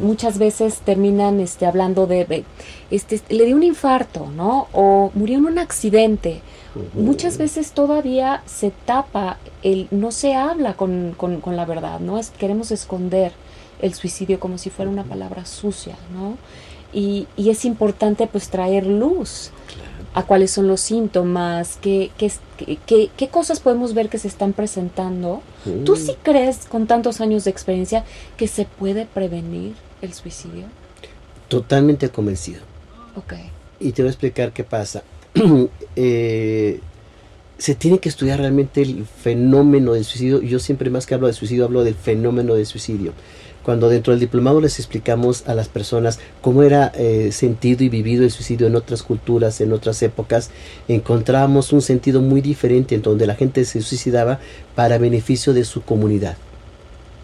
Muchas 0.02 0.38
veces 0.38 0.80
terminan 0.80 1.39
este, 1.39 1.65
hablando 1.65 2.08
de, 2.08 2.45
este, 2.89 3.21
le 3.30 3.45
dio 3.45 3.56
un 3.56 3.63
infarto, 3.63 4.28
¿no? 4.36 4.67
O 4.71 5.12
murió 5.13 5.38
en 5.38 5.45
un 5.45 5.60
accidente. 5.60 6.41
Muchas 6.93 7.38
veces 7.38 7.74
todavía 7.74 8.43
se 8.45 8.71
tapa, 8.86 9.38
el, 9.62 9.88
no 9.91 10.12
se 10.12 10.36
habla 10.36 10.76
con, 10.76 11.13
con, 11.17 11.41
con 11.41 11.58
la 11.58 11.65
verdad, 11.65 12.00
¿no? 12.00 12.17
Es, 12.17 12.30
queremos 12.30 12.71
esconder 12.71 13.34
el 13.82 13.94
suicidio 13.94 14.39
como 14.39 14.58
si 14.58 14.70
fuera 14.70 14.89
una 14.89 15.04
palabra 15.04 15.46
sucia, 15.46 15.96
¿no? 16.13 16.38
Y, 16.94 17.28
y 17.38 17.50
es 17.50 17.65
importante 17.65 18.28
pues 18.28 18.50
traer 18.50 18.86
luz 18.86 19.52
a 20.13 20.24
cuáles 20.24 20.52
son 20.52 20.67
los 20.67 20.82
síntomas, 20.82 21.78
qué, 21.82 22.12
qué, 22.17 22.32
qué, 22.86 23.10
qué 23.15 23.28
cosas 23.30 23.60
podemos 23.60 23.94
ver 23.94 24.10
que 24.10 24.17
se 24.17 24.28
están 24.28 24.54
presentando. 24.54 25.41
¿Tú 25.86 25.96
sí 25.96 26.15
crees, 26.22 26.65
con 26.65 26.88
tantos 26.88 27.22
años 27.22 27.46
de 27.46 27.52
experiencia, 27.52 28.04
que 28.36 28.48
se 28.48 28.65
puede 28.65 29.06
prevenir 29.06 29.74
el 30.02 30.13
suicidio? 30.13 30.65
Totalmente 31.48 32.10
convencido. 32.10 32.62
Ok. 33.15 33.34
Y 33.80 33.94
te 33.94 34.02
voy 34.02 34.08
a 34.08 34.12
explicar 34.12 34.52
qué 34.52 34.63
pasa. 34.63 35.04
eh, 35.96 36.82
se 37.58 37.76
tiene 37.76 38.00
que 38.00 38.10
estudiar 38.10 38.39
realmente 38.39 38.82
el 38.82 39.06
fenómeno 39.06 39.94
del 39.94 40.04
suicidio. 40.04 40.41
Yo 40.41 40.60
siempre 40.60 40.89
más 40.89 41.06
que 41.06 41.13
hablo 41.13 41.28
de 41.28 41.34
suicidio, 41.34 41.65
hablo 41.65 41.86
del 41.86 41.96
fenómeno 41.96 42.56
del 42.56 42.65
suicidio 42.65 43.13
cuando 43.63 43.89
dentro 43.89 44.12
del 44.12 44.19
diplomado 44.19 44.62
les 44.62 44.80
explicamos 44.80 45.47
a 45.47 45.54
las 45.54 45.67
personas 45.67 46.19
cómo 46.41 46.63
era 46.63 46.91
eh, 46.95 47.32
sentido 47.32 47.84
y 47.84 47.89
vivido 47.89 48.24
el 48.24 48.32
suicidio 48.32 48.67
en 48.67 48.76
otras 48.76 49.04
culturas, 49.04 49.62
en 49.62 49.74
otras 49.74 50.02
épocas, 50.02 50.50
encontramos 50.88 51.71
un 51.74 51.82
sentido 51.82 52.21
muy 52.21 52.41
diferente 52.41 52.95
en 52.95 53.02
donde 53.02 53.28
la 53.28 53.36
gente 53.36 53.65
se 53.65 53.82
suicidaba 53.82 54.39
para 54.76 54.97
beneficio 54.97 55.54
de 55.54 55.63
su 55.63 55.82
comunidad, 55.84 56.38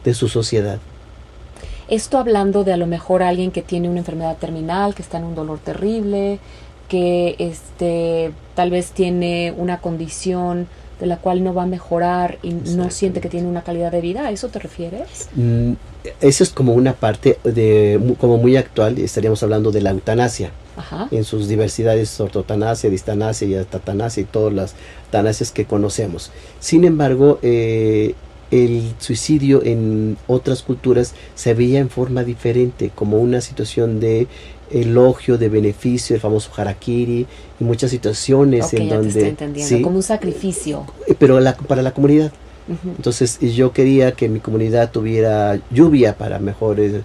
de 0.04 0.14
su 0.14 0.28
sociedad. 0.28 0.80
Esto 1.88 2.18
hablando 2.18 2.64
de 2.64 2.74
a 2.74 2.78
lo 2.78 2.86
mejor 2.86 3.24
alguien 3.24 3.52
que 3.52 3.62
tiene 3.62 3.90
una 3.90 4.00
enfermedad 4.00 4.38
terminal, 4.38 4.94
que 4.94 5.02
está 5.02 5.18
en 5.20 5.24
un 5.24 5.36
dolor 5.36 5.60
terrible, 5.60 6.40
que 6.90 7.36
este 7.40 8.32
tal 8.56 8.72
vez 8.72 8.92
tiene 8.92 9.54
una 9.56 9.80
condición 9.80 10.68
de 11.00 11.06
la 11.06 11.18
cual 11.18 11.44
no 11.44 11.54
va 11.54 11.64
a 11.64 11.68
mejorar 11.68 12.40
y 12.42 12.52
no 12.54 12.90
siente 12.90 13.22
que 13.22 13.30
tiene 13.30 13.48
una 13.48 13.64
calidad 13.64 13.92
de 13.92 14.02
vida. 14.02 14.28
¿A 14.28 14.32
eso 14.32 14.50
te 14.50 14.60
refieres? 14.60 15.30
Mm, 15.36 15.74
eso 16.22 16.44
es 16.44 16.50
como 16.50 16.74
una 16.74 16.94
parte 16.94 17.38
de 17.44 18.16
como 18.20 18.38
muy 18.38 18.58
actual, 18.58 18.98
estaríamos 18.98 19.44
hablando 19.44 19.72
de 19.72 19.82
la 19.82 19.92
eutanasia. 19.92 20.52
En 21.10 21.24
sus 21.24 21.48
diversidades, 21.48 22.20
ortotanasia, 22.20 22.92
distanasia 22.92 23.48
y 23.48 23.56
atatanasia 23.56 24.22
y 24.22 24.26
todas 24.26 24.54
las 24.54 24.76
tanasias 25.10 25.52
que 25.52 25.66
conocemos. 25.66 26.32
Sin 26.60 26.84
embargo, 26.84 27.40
eh, 27.42 28.14
el 28.52 28.94
suicidio 29.00 29.64
en 29.64 30.18
otras 30.28 30.62
culturas 30.62 31.14
se 31.34 31.54
veía 31.54 31.80
en 31.80 31.90
forma 31.90 32.24
diferente, 32.24 32.92
como 32.94 33.18
una 33.18 33.42
situación 33.42 34.00
de 34.00 34.28
elogio, 34.72 35.38
de 35.38 35.50
beneficio, 35.50 36.16
el 36.16 36.22
famoso 36.22 36.52
harakiri, 36.56 37.26
y 37.60 37.64
muchas 37.64 37.92
situaciones 37.92 38.74
en 38.74 38.90
donde... 38.90 39.36
como 39.82 39.98
un 39.98 40.04
sacrificio. 40.04 40.86
Eh, 41.08 41.16
pero 41.18 41.40
para 41.68 41.82
la 41.82 41.94
comunidad. 41.94 42.32
Entonces 42.98 43.40
yo 43.40 43.72
quería 43.72 44.12
que 44.12 44.28
mi 44.28 44.40
comunidad 44.42 44.92
tuviera 44.92 45.58
lluvia 45.72 46.18
para 46.18 46.38
mejores 46.40 46.96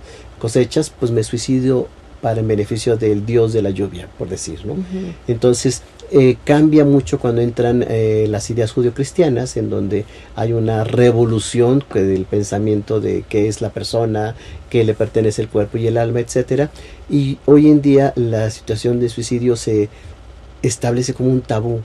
cosechas, 0.41 0.91
pues 0.91 1.13
me 1.13 1.23
suicidio 1.23 1.87
para 2.21 2.41
el 2.41 2.47
beneficio 2.47 2.97
del 2.97 3.25
Dios 3.25 3.53
de 3.53 3.63
la 3.63 3.71
lluvia, 3.71 4.09
por 4.19 4.29
decir, 4.29 4.65
¿no? 4.65 4.77
Entonces, 5.29 5.83
eh, 6.15 6.37
cambia 6.45 6.85
mucho 6.85 7.19
cuando 7.19 7.41
entran 7.41 7.87
eh, 7.89 8.27
las 8.29 8.51
ideas 8.51 8.71
judio-cristianas, 8.73 9.57
en 9.57 9.71
donde 9.71 10.05
hay 10.37 10.53
una 10.53 10.85
revolución 10.85 11.83
del 11.95 12.27
pensamiento 12.27 13.01
de 13.01 13.25
qué 13.27 13.49
es 13.49 13.63
la 13.63 13.71
persona, 13.71 14.35
qué 14.69 14.85
le 14.85 14.93
pertenece 14.93 15.41
el 15.41 15.49
cuerpo 15.49 15.79
y 15.79 15.87
el 15.87 15.97
alma, 15.97 16.21
etcétera. 16.21 16.71
Y 17.09 17.39
hoy 17.47 17.69
en 17.69 17.81
día 17.81 18.13
la 18.15 18.51
situación 18.51 19.01
de 19.01 19.09
suicidio 19.09 19.57
se 19.57 19.89
establece 20.63 21.15
como 21.15 21.31
un 21.31 21.41
tabú, 21.41 21.81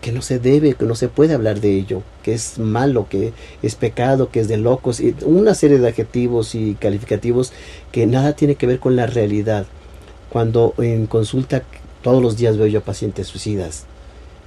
que 0.00 0.12
no 0.12 0.22
se 0.22 0.38
debe, 0.38 0.74
que 0.74 0.84
no 0.84 0.94
se 0.94 1.08
puede 1.08 1.34
hablar 1.34 1.60
de 1.60 1.74
ello, 1.74 2.02
que 2.22 2.32
es 2.32 2.60
malo, 2.60 3.08
que 3.10 3.32
es 3.60 3.74
pecado, 3.74 4.30
que 4.30 4.38
es 4.38 4.46
de 4.46 4.56
locos, 4.56 5.00
y 5.00 5.16
una 5.24 5.54
serie 5.54 5.78
de 5.78 5.88
adjetivos 5.88 6.54
y 6.54 6.74
calificativos 6.74 7.52
que 7.90 8.06
nada 8.06 8.34
tiene 8.34 8.54
que 8.54 8.68
ver 8.68 8.78
con 8.78 8.94
la 8.94 9.06
realidad. 9.06 9.66
Cuando 10.30 10.74
en 10.78 11.06
consulta 11.06 11.64
todos 12.02 12.22
los 12.22 12.36
días 12.36 12.56
veo 12.56 12.66
yo 12.66 12.82
pacientes 12.82 13.26
suicidas, 13.26 13.84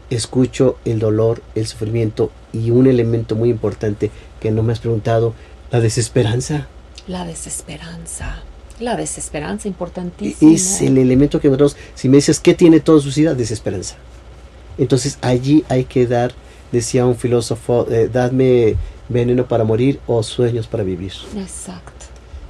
escucho 0.10 0.78
el 0.86 1.00
dolor, 1.00 1.42
el 1.56 1.68
sufrimiento 1.68 2.32
y 2.52 2.72
un 2.72 2.88
elemento 2.88 3.36
muy 3.36 3.50
importante 3.50 4.12
que 4.39 4.52
no 4.52 4.63
me 4.63 4.74
has 4.74 4.80
preguntado, 4.80 5.34
la 5.72 5.80
desesperanza. 5.80 6.68
La 7.08 7.26
desesperanza. 7.26 8.44
La 8.80 8.96
desesperanza, 8.96 9.68
importantísima. 9.68 10.52
Es 10.52 10.82
el 10.82 10.98
elemento 10.98 11.39
que 11.39 11.48
nosotros, 11.48 11.78
si 11.96 12.10
me 12.10 12.18
dices, 12.18 12.39
¿qué 12.39 12.54
tiene 12.54 12.80
todo 12.80 13.00
suicida? 13.00 13.34
Desesperanza. 13.34 13.96
Entonces 14.78 15.18
allí 15.22 15.63
hay 15.70 15.86
que 15.86 16.08
dar, 16.08 16.34
decía 16.72 17.06
un 17.06 17.16
filósofo, 17.16 17.88
eh, 17.89 18.10
dadme 18.12 18.76
veneno 19.10 19.48
para 19.48 19.63
morir 19.63 20.00
o 20.08 20.24
sueños 20.24 20.68
para 20.68 20.84
vivir. 20.84 21.13
Exacto. 21.38 21.92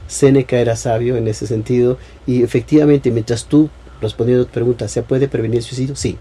Séneca 0.08 0.58
era 0.58 0.76
sabio 0.76 1.18
en 1.18 1.28
ese 1.28 1.48
sentido 1.48 1.98
y 2.26 2.44
efectivamente 2.44 3.12
mientras 3.12 3.46
tú 3.46 3.70
respondiendo 4.04 4.44
a 4.44 4.46
tu 4.48 4.52
pregunta, 4.52 4.88
¿se 4.88 5.02
puede 5.04 5.28
prevenir 5.28 5.58
el 5.58 5.64
suicidio? 5.64 5.96
Sí, 5.96 6.18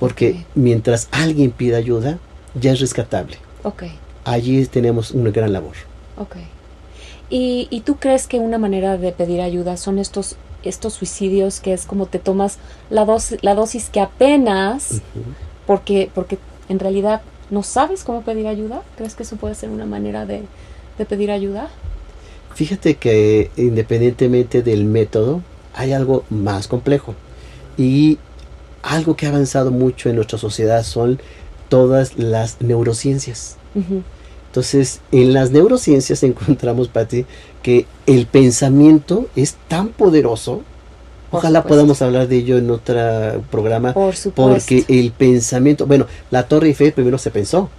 porque 0.00 0.44
mientras 0.54 1.08
alguien 1.12 1.50
pida 1.52 1.76
ayuda, 1.76 2.18
ya 2.60 2.72
es 2.72 2.80
rescatable. 2.80 3.36
Allí 4.24 4.66
tenemos 4.66 5.12
una 5.12 5.30
gran 5.30 5.52
labor. 5.52 5.74
Ok. 6.18 6.36
¿Y, 7.30 7.68
¿Y 7.70 7.80
tú 7.80 7.96
crees 7.96 8.26
que 8.26 8.38
una 8.38 8.58
manera 8.58 8.98
de 8.98 9.12
pedir 9.12 9.40
ayuda 9.40 9.76
son 9.76 9.98
estos 9.98 10.36
estos 10.64 10.94
suicidios 10.94 11.60
que 11.60 11.72
es 11.72 11.86
como 11.86 12.06
te 12.06 12.18
tomas 12.18 12.58
la, 12.90 13.04
dosis, 13.04 13.42
la 13.42 13.54
dosis 13.54 13.88
que 13.88 14.00
apenas, 14.00 15.02
porque, 15.66 16.10
porque 16.14 16.38
en 16.68 16.78
realidad 16.78 17.22
no 17.50 17.62
sabes 17.62 18.04
cómo 18.04 18.22
pedir 18.22 18.46
ayuda. 18.46 18.82
¿Crees 18.96 19.14
que 19.14 19.24
eso 19.24 19.36
puede 19.36 19.54
ser 19.54 19.70
una 19.70 19.86
manera 19.86 20.26
de, 20.26 20.42
de 20.98 21.04
pedir 21.04 21.30
ayuda? 21.30 21.68
Fíjate 22.54 22.96
que 22.96 23.50
independientemente 23.56 24.62
del 24.62 24.84
método, 24.84 25.42
hay 25.74 25.92
algo 25.92 26.24
más 26.30 26.68
complejo. 26.68 27.14
Y 27.76 28.18
algo 28.82 29.16
que 29.16 29.26
ha 29.26 29.30
avanzado 29.30 29.70
mucho 29.70 30.08
en 30.08 30.16
nuestra 30.16 30.38
sociedad 30.38 30.82
son 30.82 31.20
todas 31.68 32.18
las 32.18 32.60
neurociencias. 32.60 33.56
Entonces, 34.52 35.00
en 35.12 35.32
las 35.32 35.50
neurociencias 35.50 36.22
encontramos, 36.22 36.88
Patti, 36.88 37.24
que 37.62 37.86
el 38.06 38.26
pensamiento 38.26 39.26
es 39.36 39.56
tan 39.68 39.88
poderoso. 39.88 40.62
Ojalá 41.30 41.64
podamos 41.64 42.02
hablar 42.02 42.28
de 42.28 42.36
ello 42.36 42.58
en 42.58 42.70
otro 42.70 43.42
programa. 43.50 43.94
Por 43.94 44.14
porque 44.34 44.84
el 44.88 45.12
pensamiento, 45.12 45.86
bueno, 45.86 46.06
la 46.30 46.46
Torre 46.46 46.66
Eiffel 46.68 46.92
primero 46.92 47.16
se 47.16 47.30
pensó. 47.30 47.70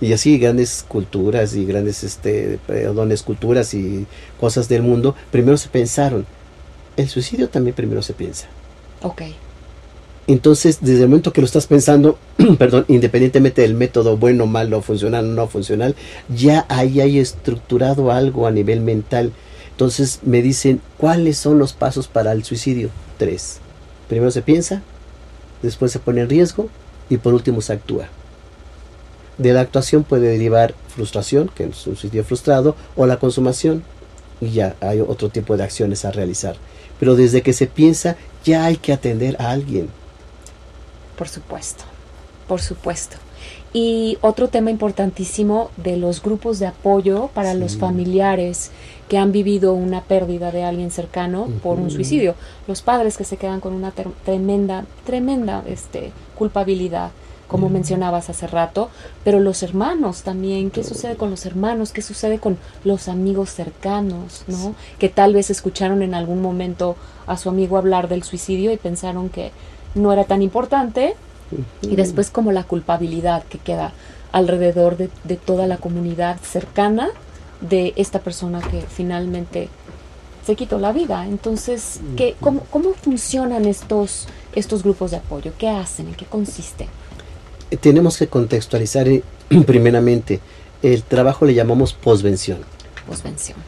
Y 0.00 0.12
así 0.12 0.38
grandes 0.38 0.84
culturas 0.86 1.54
y 1.54 1.64
grandes, 1.64 2.04
este, 2.04 2.58
perdón, 2.66 3.10
esculturas 3.12 3.72
y 3.74 4.06
cosas 4.38 4.68
del 4.68 4.82
mundo, 4.82 5.16
primero 5.30 5.56
se 5.56 5.68
pensaron. 5.68 6.26
El 6.96 7.08
suicidio 7.08 7.48
también 7.48 7.74
primero 7.74 8.02
se 8.02 8.12
piensa. 8.12 8.46
Ok. 9.02 9.22
Entonces, 10.28 10.78
desde 10.80 11.02
el 11.02 11.08
momento 11.08 11.32
que 11.32 11.40
lo 11.40 11.46
estás 11.46 11.66
pensando, 11.66 12.18
perdón, 12.58 12.84
independientemente 12.88 13.62
del 13.62 13.74
método 13.74 14.16
bueno, 14.16 14.46
malo, 14.46 14.80
funcional 14.82 15.26
o 15.26 15.34
no 15.34 15.48
funcional, 15.48 15.96
ya 16.28 16.64
ahí 16.68 17.00
hay 17.00 17.18
estructurado 17.18 18.12
algo 18.12 18.46
a 18.46 18.52
nivel 18.52 18.80
mental. 18.80 19.32
Entonces 19.70 20.20
me 20.22 20.42
dicen, 20.42 20.80
¿cuáles 20.96 21.38
son 21.38 21.58
los 21.58 21.72
pasos 21.72 22.06
para 22.06 22.32
el 22.32 22.44
suicidio? 22.44 22.90
Tres. 23.18 23.58
Primero 24.08 24.30
se 24.30 24.42
piensa, 24.42 24.82
después 25.62 25.90
se 25.90 25.98
pone 25.98 26.20
en 26.20 26.28
riesgo 26.28 26.68
y 27.10 27.16
por 27.16 27.34
último 27.34 27.60
se 27.60 27.72
actúa. 27.72 28.08
De 29.38 29.52
la 29.52 29.62
actuación 29.62 30.04
puede 30.04 30.28
derivar 30.28 30.74
frustración, 30.94 31.50
que 31.54 31.64
es 31.64 31.86
un 31.86 31.96
suicidio 31.96 32.22
frustrado, 32.22 32.76
o 32.94 33.06
la 33.06 33.18
consumación, 33.18 33.82
y 34.40 34.50
ya 34.50 34.76
hay 34.80 35.00
otro 35.00 35.30
tipo 35.30 35.56
de 35.56 35.64
acciones 35.64 36.04
a 36.04 36.12
realizar. 36.12 36.56
Pero 37.02 37.16
desde 37.16 37.42
que 37.42 37.52
se 37.52 37.66
piensa, 37.66 38.14
ya 38.44 38.64
hay 38.64 38.76
que 38.76 38.92
atender 38.92 39.34
a 39.40 39.50
alguien 39.50 39.88
por 41.16 41.28
supuesto, 41.28 41.82
por 42.46 42.60
supuesto. 42.60 43.16
Y 43.72 44.18
otro 44.20 44.48
tema 44.48 44.70
importantísimo 44.70 45.70
de 45.76 45.96
los 45.96 46.22
grupos 46.22 46.60
de 46.60 46.68
apoyo 46.68 47.28
para 47.34 47.54
los 47.54 47.76
familiares 47.76 48.70
que 49.08 49.18
han 49.18 49.32
vivido 49.32 49.72
una 49.72 50.02
pérdida 50.02 50.52
de 50.52 50.62
alguien 50.62 50.92
cercano 50.92 51.48
por 51.60 51.80
un 51.80 51.90
suicidio. 51.90 52.36
Los 52.68 52.82
padres 52.82 53.16
que 53.16 53.24
se 53.24 53.36
quedan 53.36 53.60
con 53.60 53.72
una 53.72 53.92
tremenda, 54.24 54.84
tremenda 55.04 55.64
este, 55.66 56.12
culpabilidad, 56.36 57.10
como 57.52 57.68
mencionabas 57.68 58.30
hace 58.30 58.46
rato, 58.46 58.88
pero 59.24 59.38
los 59.38 59.62
hermanos 59.62 60.22
también, 60.22 60.70
¿qué 60.70 60.82
sucede 60.82 61.16
con 61.16 61.30
los 61.30 61.44
hermanos? 61.44 61.92
¿Qué 61.92 62.00
sucede 62.00 62.38
con 62.38 62.56
los 62.82 63.08
amigos 63.08 63.50
cercanos, 63.50 64.44
¿no? 64.46 64.74
Que 64.98 65.10
tal 65.10 65.34
vez 65.34 65.50
escucharon 65.50 66.02
en 66.02 66.14
algún 66.14 66.40
momento 66.40 66.96
a 67.26 67.36
su 67.36 67.50
amigo 67.50 67.76
hablar 67.76 68.08
del 68.08 68.22
suicidio 68.22 68.72
y 68.72 68.78
pensaron 68.78 69.28
que 69.28 69.52
no 69.94 70.12
era 70.14 70.24
tan 70.24 70.40
importante 70.40 71.14
y 71.82 71.94
después 71.94 72.30
como 72.30 72.50
la 72.52 72.64
culpabilidad 72.64 73.44
que 73.44 73.58
queda 73.58 73.92
alrededor 74.32 74.96
de, 74.96 75.36
toda 75.36 75.66
la 75.66 75.76
comunidad 75.76 76.40
cercana 76.40 77.10
de 77.60 77.92
esta 77.96 78.20
persona 78.20 78.60
que 78.62 78.80
finalmente 78.80 79.68
se 80.46 80.56
quitó 80.56 80.78
la 80.78 80.92
vida. 80.92 81.26
Entonces, 81.26 82.00
¿qué, 82.16 82.34
cómo, 82.40 82.62
¿cómo 82.70 82.94
funcionan 82.94 83.66
estos, 83.66 84.26
estos 84.54 84.82
grupos 84.82 85.10
de 85.10 85.18
apoyo? 85.18 85.52
¿Qué 85.58 85.68
hacen? 85.68 86.08
¿En 86.08 86.14
qué 86.14 86.24
consiste? 86.24 86.88
Tenemos 87.80 88.18
que 88.18 88.26
contextualizar 88.26 89.08
eh, 89.08 89.22
primeramente. 89.66 90.40
El 90.82 91.02
trabajo 91.02 91.46
le 91.46 91.54
llamamos 91.54 91.92
posvención. 91.92 92.58
Posvención. 93.06 93.58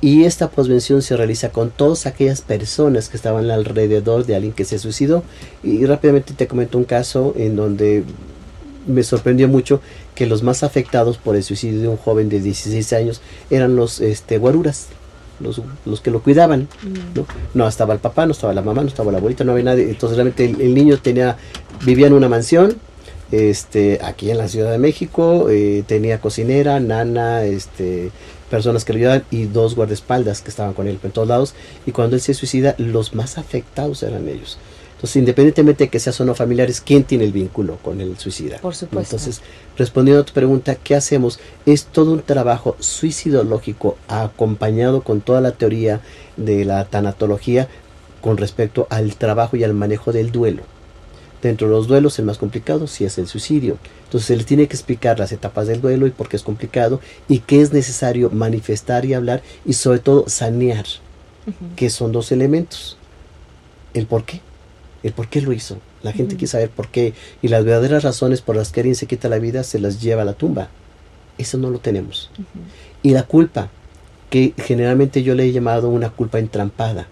Y 0.00 0.24
esta 0.24 0.50
posvención 0.50 1.00
se 1.00 1.16
realiza 1.16 1.48
con 1.48 1.70
todas 1.70 2.04
aquellas 2.06 2.42
personas 2.42 3.08
que 3.08 3.16
estaban 3.16 3.50
alrededor 3.50 4.26
de 4.26 4.36
alguien 4.36 4.52
que 4.52 4.64
se 4.64 4.78
suicidó. 4.78 5.22
Y 5.62 5.86
rápidamente 5.86 6.34
te 6.34 6.46
comento 6.46 6.76
un 6.76 6.84
caso 6.84 7.32
en 7.38 7.56
donde 7.56 8.04
me 8.86 9.02
sorprendió 9.02 9.48
mucho 9.48 9.80
que 10.14 10.26
los 10.26 10.42
más 10.42 10.62
afectados 10.62 11.16
por 11.16 11.36
el 11.36 11.42
suicidio 11.42 11.80
de 11.80 11.88
un 11.88 11.96
joven 11.96 12.28
de 12.28 12.40
16 12.40 12.92
años 12.92 13.20
eran 13.50 13.76
los 13.76 14.00
este, 14.00 14.38
guaruras, 14.38 14.88
los, 15.40 15.62
los 15.86 16.00
que 16.00 16.10
lo 16.10 16.22
cuidaban. 16.22 16.68
Mm. 16.82 17.18
¿no? 17.18 17.26
no 17.54 17.68
estaba 17.68 17.94
el 17.94 18.00
papá, 18.00 18.26
no 18.26 18.32
estaba 18.32 18.52
la 18.52 18.62
mamá, 18.62 18.82
no 18.82 18.88
estaba 18.88 19.10
la 19.10 19.18
abuelita, 19.18 19.44
no 19.44 19.52
había 19.52 19.64
nadie. 19.64 19.88
Entonces 19.88 20.16
realmente 20.16 20.44
el, 20.44 20.74
niño 20.74 20.98
tenía, 20.98 21.36
vivía 21.84 22.06
en 22.06 22.12
una 22.12 22.28
mansión, 22.28 22.76
este, 23.34 24.00
aquí 24.02 24.30
en 24.30 24.38
la 24.38 24.48
Ciudad 24.48 24.70
de 24.70 24.78
México, 24.78 25.48
eh, 25.50 25.82
tenía 25.86 26.20
cocinera, 26.20 26.78
nana, 26.80 27.44
este, 27.44 28.10
personas 28.50 28.84
que 28.84 28.92
lo 28.92 28.98
ayudaban 28.98 29.24
y 29.30 29.46
dos 29.46 29.74
guardaespaldas 29.74 30.40
que 30.40 30.50
estaban 30.50 30.74
con 30.74 30.86
él 30.86 30.98
en 31.02 31.10
todos 31.10 31.28
lados. 31.28 31.54
Y 31.86 31.92
cuando 31.92 32.16
él 32.16 32.22
se 32.22 32.34
suicida, 32.34 32.74
los 32.78 33.14
más 33.14 33.38
afectados 33.38 34.02
eran 34.02 34.28
ellos. 34.28 34.58
Entonces, 34.94 35.16
independientemente 35.16 35.84
de 35.84 35.90
que 35.90 35.98
sean 35.98 36.14
o 36.20 36.24
no 36.24 36.34
familiares, 36.34 36.80
¿quién 36.80 37.04
tiene 37.04 37.24
el 37.24 37.32
vínculo 37.32 37.76
con 37.82 38.00
el 38.00 38.16
suicida? 38.16 38.58
Por 38.58 38.74
supuesto. 38.74 39.16
Entonces, 39.16 39.42
respondiendo 39.76 40.22
a 40.22 40.24
tu 40.24 40.32
pregunta, 40.32 40.76
¿qué 40.76 40.94
hacemos? 40.94 41.40
Es 41.66 41.84
todo 41.86 42.12
un 42.12 42.22
trabajo 42.22 42.76
suicidológico 42.78 43.98
acompañado 44.08 45.02
con 45.02 45.20
toda 45.20 45.40
la 45.40 45.52
teoría 45.52 46.00
de 46.36 46.64
la 46.64 46.84
tanatología 46.84 47.68
con 48.20 48.38
respecto 48.38 48.86
al 48.88 49.16
trabajo 49.16 49.56
y 49.56 49.64
al 49.64 49.74
manejo 49.74 50.12
del 50.12 50.32
duelo. 50.32 50.62
Dentro 51.44 51.68
de 51.68 51.74
los 51.74 51.88
duelos, 51.88 52.18
el 52.18 52.24
más 52.24 52.38
complicado 52.38 52.86
sí 52.86 53.04
es 53.04 53.18
el 53.18 53.26
suicidio. 53.26 53.76
Entonces 54.04 54.28
se 54.28 54.34
le 54.34 54.44
tiene 54.44 54.66
que 54.66 54.74
explicar 54.74 55.18
las 55.18 55.30
etapas 55.30 55.66
del 55.66 55.82
duelo 55.82 56.06
y 56.06 56.10
por 56.10 56.26
qué 56.26 56.36
es 56.36 56.42
complicado 56.42 57.02
y 57.28 57.40
qué 57.40 57.60
es 57.60 57.70
necesario 57.70 58.30
manifestar 58.30 59.04
y 59.04 59.12
hablar 59.12 59.42
y 59.66 59.74
sobre 59.74 59.98
todo 59.98 60.24
sanear, 60.26 60.86
que 61.76 61.90
son 61.90 62.12
dos 62.12 62.32
elementos. 62.32 62.96
El 63.92 64.06
por 64.06 64.24
qué, 64.24 64.40
el 65.02 65.12
por 65.12 65.28
qué 65.28 65.42
lo 65.42 65.52
hizo. 65.52 65.76
La 66.02 66.12
gente 66.12 66.36
quiere 66.36 66.46
saber 66.46 66.70
por 66.70 66.88
qué 66.88 67.12
y 67.42 67.48
las 67.48 67.62
verdaderas 67.62 68.04
razones 68.04 68.40
por 68.40 68.56
las 68.56 68.72
que 68.72 68.80
alguien 68.80 68.96
se 68.96 69.06
quita 69.06 69.28
la 69.28 69.38
vida 69.38 69.64
se 69.64 69.78
las 69.78 70.00
lleva 70.00 70.22
a 70.22 70.24
la 70.24 70.32
tumba. 70.32 70.70
Eso 71.36 71.58
no 71.58 71.68
lo 71.68 71.78
tenemos. 71.78 72.30
Y 73.02 73.10
la 73.10 73.24
culpa, 73.24 73.68
que 74.30 74.54
generalmente 74.56 75.22
yo 75.22 75.34
le 75.34 75.44
he 75.44 75.52
llamado 75.52 75.90
una 75.90 76.08
culpa 76.08 76.38
entrampada 76.38 77.06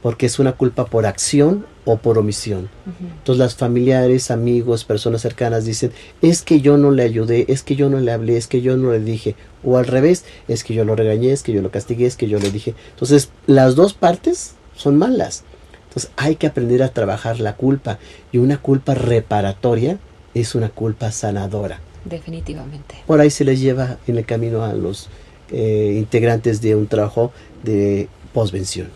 porque 0.00 0.24
es 0.24 0.38
una 0.38 0.52
culpa 0.52 0.86
por 0.86 1.04
acción 1.04 1.66
o 1.84 1.96
por 1.96 2.18
omisión. 2.18 2.68
Entonces 3.00 3.38
las 3.38 3.54
familiares, 3.54 4.30
amigos, 4.30 4.84
personas 4.84 5.22
cercanas 5.22 5.64
dicen, 5.64 5.92
es 6.22 6.42
que 6.42 6.60
yo 6.60 6.78
no 6.78 6.90
le 6.90 7.02
ayudé, 7.02 7.44
es 7.48 7.62
que 7.62 7.76
yo 7.76 7.90
no 7.90 8.00
le 8.00 8.12
hablé, 8.12 8.36
es 8.36 8.46
que 8.46 8.62
yo 8.62 8.76
no 8.76 8.92
le 8.92 9.00
dije, 9.00 9.36
o 9.62 9.76
al 9.76 9.86
revés, 9.86 10.24
es 10.48 10.64
que 10.64 10.74
yo 10.74 10.84
lo 10.84 10.96
regañé, 10.96 11.32
es 11.32 11.42
que 11.42 11.52
yo 11.52 11.62
lo 11.62 11.70
castigué, 11.70 12.06
es 12.06 12.16
que 12.16 12.28
yo 12.28 12.38
le 12.38 12.50
dije. 12.50 12.74
Entonces 12.90 13.30
las 13.46 13.74
dos 13.74 13.94
partes 13.94 14.54
son 14.76 14.96
malas. 14.96 15.44
Entonces 15.88 16.10
hay 16.16 16.36
que 16.36 16.46
aprender 16.46 16.82
a 16.82 16.88
trabajar 16.88 17.40
la 17.40 17.56
culpa 17.56 17.98
y 18.32 18.38
una 18.38 18.58
culpa 18.58 18.94
reparatoria 18.94 19.98
es 20.34 20.54
una 20.54 20.68
culpa 20.68 21.12
sanadora. 21.12 21.80
Definitivamente. 22.04 22.96
Por 23.06 23.20
ahí 23.20 23.30
se 23.30 23.44
les 23.44 23.60
lleva 23.60 23.98
en 24.06 24.18
el 24.18 24.26
camino 24.26 24.64
a 24.64 24.74
los 24.74 25.08
eh, 25.50 25.94
integrantes 25.96 26.60
de 26.60 26.74
un 26.74 26.86
trabajo 26.86 27.32
de 27.62 28.08
posvención. 28.32 28.88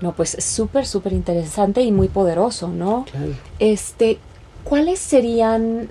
No, 0.00 0.12
pues 0.14 0.34
es 0.34 0.44
súper, 0.44 0.86
súper 0.86 1.12
interesante 1.12 1.82
y 1.82 1.92
muy 1.92 2.08
poderoso, 2.08 2.68
¿no? 2.68 3.06
Este, 3.58 4.18
¿cuáles 4.64 4.98
serían 4.98 5.88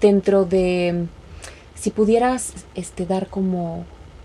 dentro 0.00 0.44
de, 0.44 1.06
si 1.74 1.90
pudieras 1.90 2.52
este, 2.74 3.06
dar 3.06 3.28
como 3.28 3.84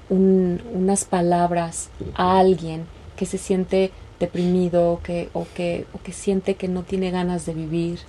unas 0.10 1.06
palabras 1.06 1.89
a 2.15 2.38
alguien 2.39 2.86
que 3.15 3.26
se 3.26 3.38
siente 3.38 3.91
deprimido 4.20 5.00
que, 5.04 5.30
o, 5.34 5.46
que, 5.56 5.86
o 5.94 6.02
que 6.02 6.12
siente 6.12 6.56
que 6.56 6.67
no 6.67 6.84
tiene 6.84 7.12
ganas 7.12 7.46
de 7.46 7.54
vivir, 7.54 8.00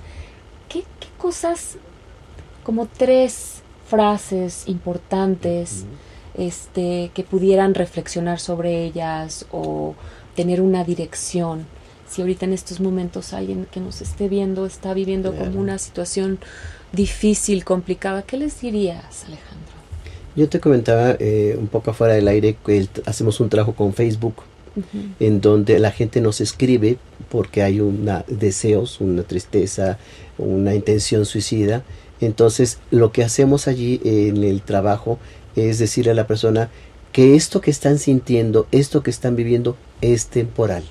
¿qué, 0.68 0.80
qué 1.00 1.08
cosas, 1.18 1.76
como 2.64 2.86
tres 2.86 3.62
frases 3.86 4.68
importantes, 4.68 5.86
este, 6.34 7.10
que 7.14 7.24
pudieran 7.24 7.74
reflexionar 7.74 8.40
sobre 8.40 8.84
ellas 8.84 9.46
o 9.52 9.94
tener 10.34 10.60
una 10.60 10.84
dirección. 10.84 11.66
Si 12.08 12.20
ahorita 12.20 12.44
en 12.44 12.52
estos 12.52 12.80
momentos 12.80 13.32
alguien 13.32 13.66
que 13.70 13.80
nos 13.80 14.02
esté 14.02 14.28
viendo 14.28 14.66
está 14.66 14.92
viviendo 14.92 15.34
como 15.34 15.58
una 15.58 15.78
situación 15.78 16.38
difícil, 16.92 17.64
complicada, 17.64 18.22
¿qué 18.22 18.36
les 18.36 18.60
dirías, 18.60 19.24
Alejandro? 19.24 19.72
Yo 20.36 20.48
te 20.48 20.60
comentaba 20.60 21.16
eh, 21.18 21.56
un 21.58 21.68
poco 21.68 21.90
afuera 21.90 22.14
del 22.14 22.28
aire 22.28 22.56
que 22.64 22.86
hacemos 23.06 23.40
un 23.40 23.48
trabajo 23.48 23.74
con 23.74 23.92
Facebook 23.92 24.34
en 25.20 25.40
donde 25.42 25.78
la 25.78 25.90
gente 25.90 26.20
nos 26.20 26.40
escribe 26.40 26.96
porque 27.28 27.62
hay 27.62 27.80
una 27.80 28.24
deseos, 28.26 29.00
una 29.00 29.22
tristeza, 29.22 29.98
una 30.38 30.74
intención 30.74 31.26
suicida. 31.26 31.82
Entonces, 32.20 32.78
lo 32.90 33.12
que 33.12 33.24
hacemos 33.24 33.68
allí 33.68 34.00
en 34.04 34.42
el 34.44 34.62
trabajo 34.62 35.18
es 35.56 35.78
decirle 35.78 36.12
a 36.12 36.14
la 36.14 36.26
persona 36.26 36.70
que 37.12 37.34
esto 37.34 37.60
que 37.60 37.70
están 37.70 37.98
sintiendo, 37.98 38.66
esto 38.72 39.02
que 39.02 39.10
están 39.10 39.36
viviendo, 39.36 39.76
es 40.02 40.26
temporal. 40.26 40.84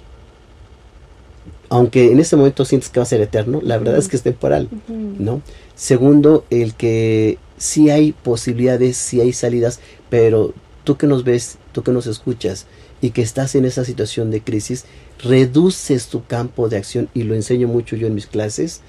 Aunque 1.69 2.11
en 2.11 2.19
ese 2.19 2.35
momento 2.35 2.65
sientes 2.65 2.89
que 2.89 2.99
va 2.99 3.03
a 3.03 3.05
ser 3.05 3.21
eterno, 3.21 3.61
la 3.63 3.77
verdad 3.77 3.97
es 3.97 4.07
que 4.07 4.15
es 4.17 4.23
temporal, 4.23 4.67
¿no? 4.87 5.41
Segundo, 5.75 6.43
el 6.49 6.73
que 6.73 7.37
sí 7.57 7.89
hay 7.89 8.11
posibilidades, 8.11 8.97
sí 8.97 9.21
hay 9.21 9.31
salidas, 9.31 9.79
pero 10.09 10.53
tú 10.83 10.97
que 10.97 11.07
nos 11.07 11.23
ves, 11.23 11.57
tú 11.71 11.83
que 11.83 11.91
nos 11.91 12.07
escuchas 12.07 12.65
y 12.99 13.11
que 13.11 13.21
estás 13.21 13.55
en 13.55 13.65
esa 13.65 13.85
situación 13.85 14.31
de 14.31 14.41
crisis, 14.41 14.85
reduces 15.23 16.07
tu 16.07 16.25
campo 16.25 16.67
de 16.67 16.77
acción 16.77 17.09
y 17.13 17.23
lo 17.23 17.35
enseño 17.35 17.67
mucho 17.67 17.95
yo 17.95 18.07
en 18.07 18.15
mis 18.15 18.27
clases, 18.27 18.81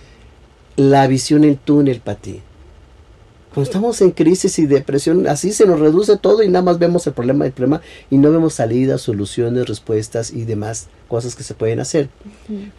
la 0.76 1.06
visión 1.06 1.44
en 1.44 1.56
túnel 1.56 2.00
para 2.00 2.18
ti. 2.18 2.40
Cuando 3.52 3.68
estamos 3.68 4.00
en 4.00 4.12
crisis 4.12 4.58
y 4.58 4.64
depresión, 4.64 5.26
así 5.26 5.52
se 5.52 5.66
nos 5.66 5.78
reduce 5.78 6.16
todo 6.16 6.42
y 6.42 6.48
nada 6.48 6.64
más 6.64 6.78
vemos 6.78 7.06
el 7.06 7.12
problema 7.12 7.44
del 7.44 7.52
problema 7.52 7.82
y 8.08 8.16
no 8.16 8.32
vemos 8.32 8.54
salidas, 8.54 9.02
soluciones, 9.02 9.68
respuestas 9.68 10.30
y 10.32 10.44
demás 10.44 10.86
cosas 11.06 11.36
que 11.36 11.42
se 11.42 11.52
pueden 11.52 11.78
hacer. 11.78 12.08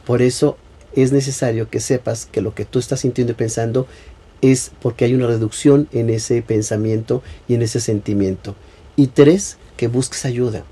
Por 0.03 0.23
eso 0.23 0.57
es 0.95 1.11
necesario 1.11 1.69
que 1.69 1.79
sepas 1.79 2.25
que 2.25 2.41
lo 2.41 2.55
que 2.55 2.65
tú 2.65 2.79
estás 2.79 3.01
sintiendo 3.01 3.33
y 3.33 3.35
pensando 3.35 3.85
es 4.41 4.71
porque 4.81 5.05
hay 5.05 5.13
una 5.13 5.27
reducción 5.27 5.87
en 5.91 6.09
ese 6.09 6.41
pensamiento 6.41 7.21
y 7.47 7.53
en 7.53 7.61
ese 7.61 7.79
sentimiento. 7.79 8.55
Y 8.95 9.07
tres, 9.07 9.57
que 9.77 9.87
busques 9.87 10.25
ayuda. 10.25 10.63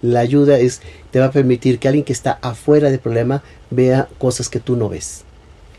La 0.00 0.20
ayuda 0.20 0.58
es 0.58 0.80
te 1.10 1.20
va 1.20 1.26
a 1.26 1.32
permitir 1.32 1.78
que 1.78 1.88
alguien 1.88 2.06
que 2.06 2.14
está 2.14 2.38
afuera 2.40 2.88
del 2.88 2.98
problema 2.98 3.42
vea 3.70 4.08
cosas 4.16 4.48
que 4.48 4.60
tú 4.60 4.74
no 4.74 4.88
ves. 4.88 5.24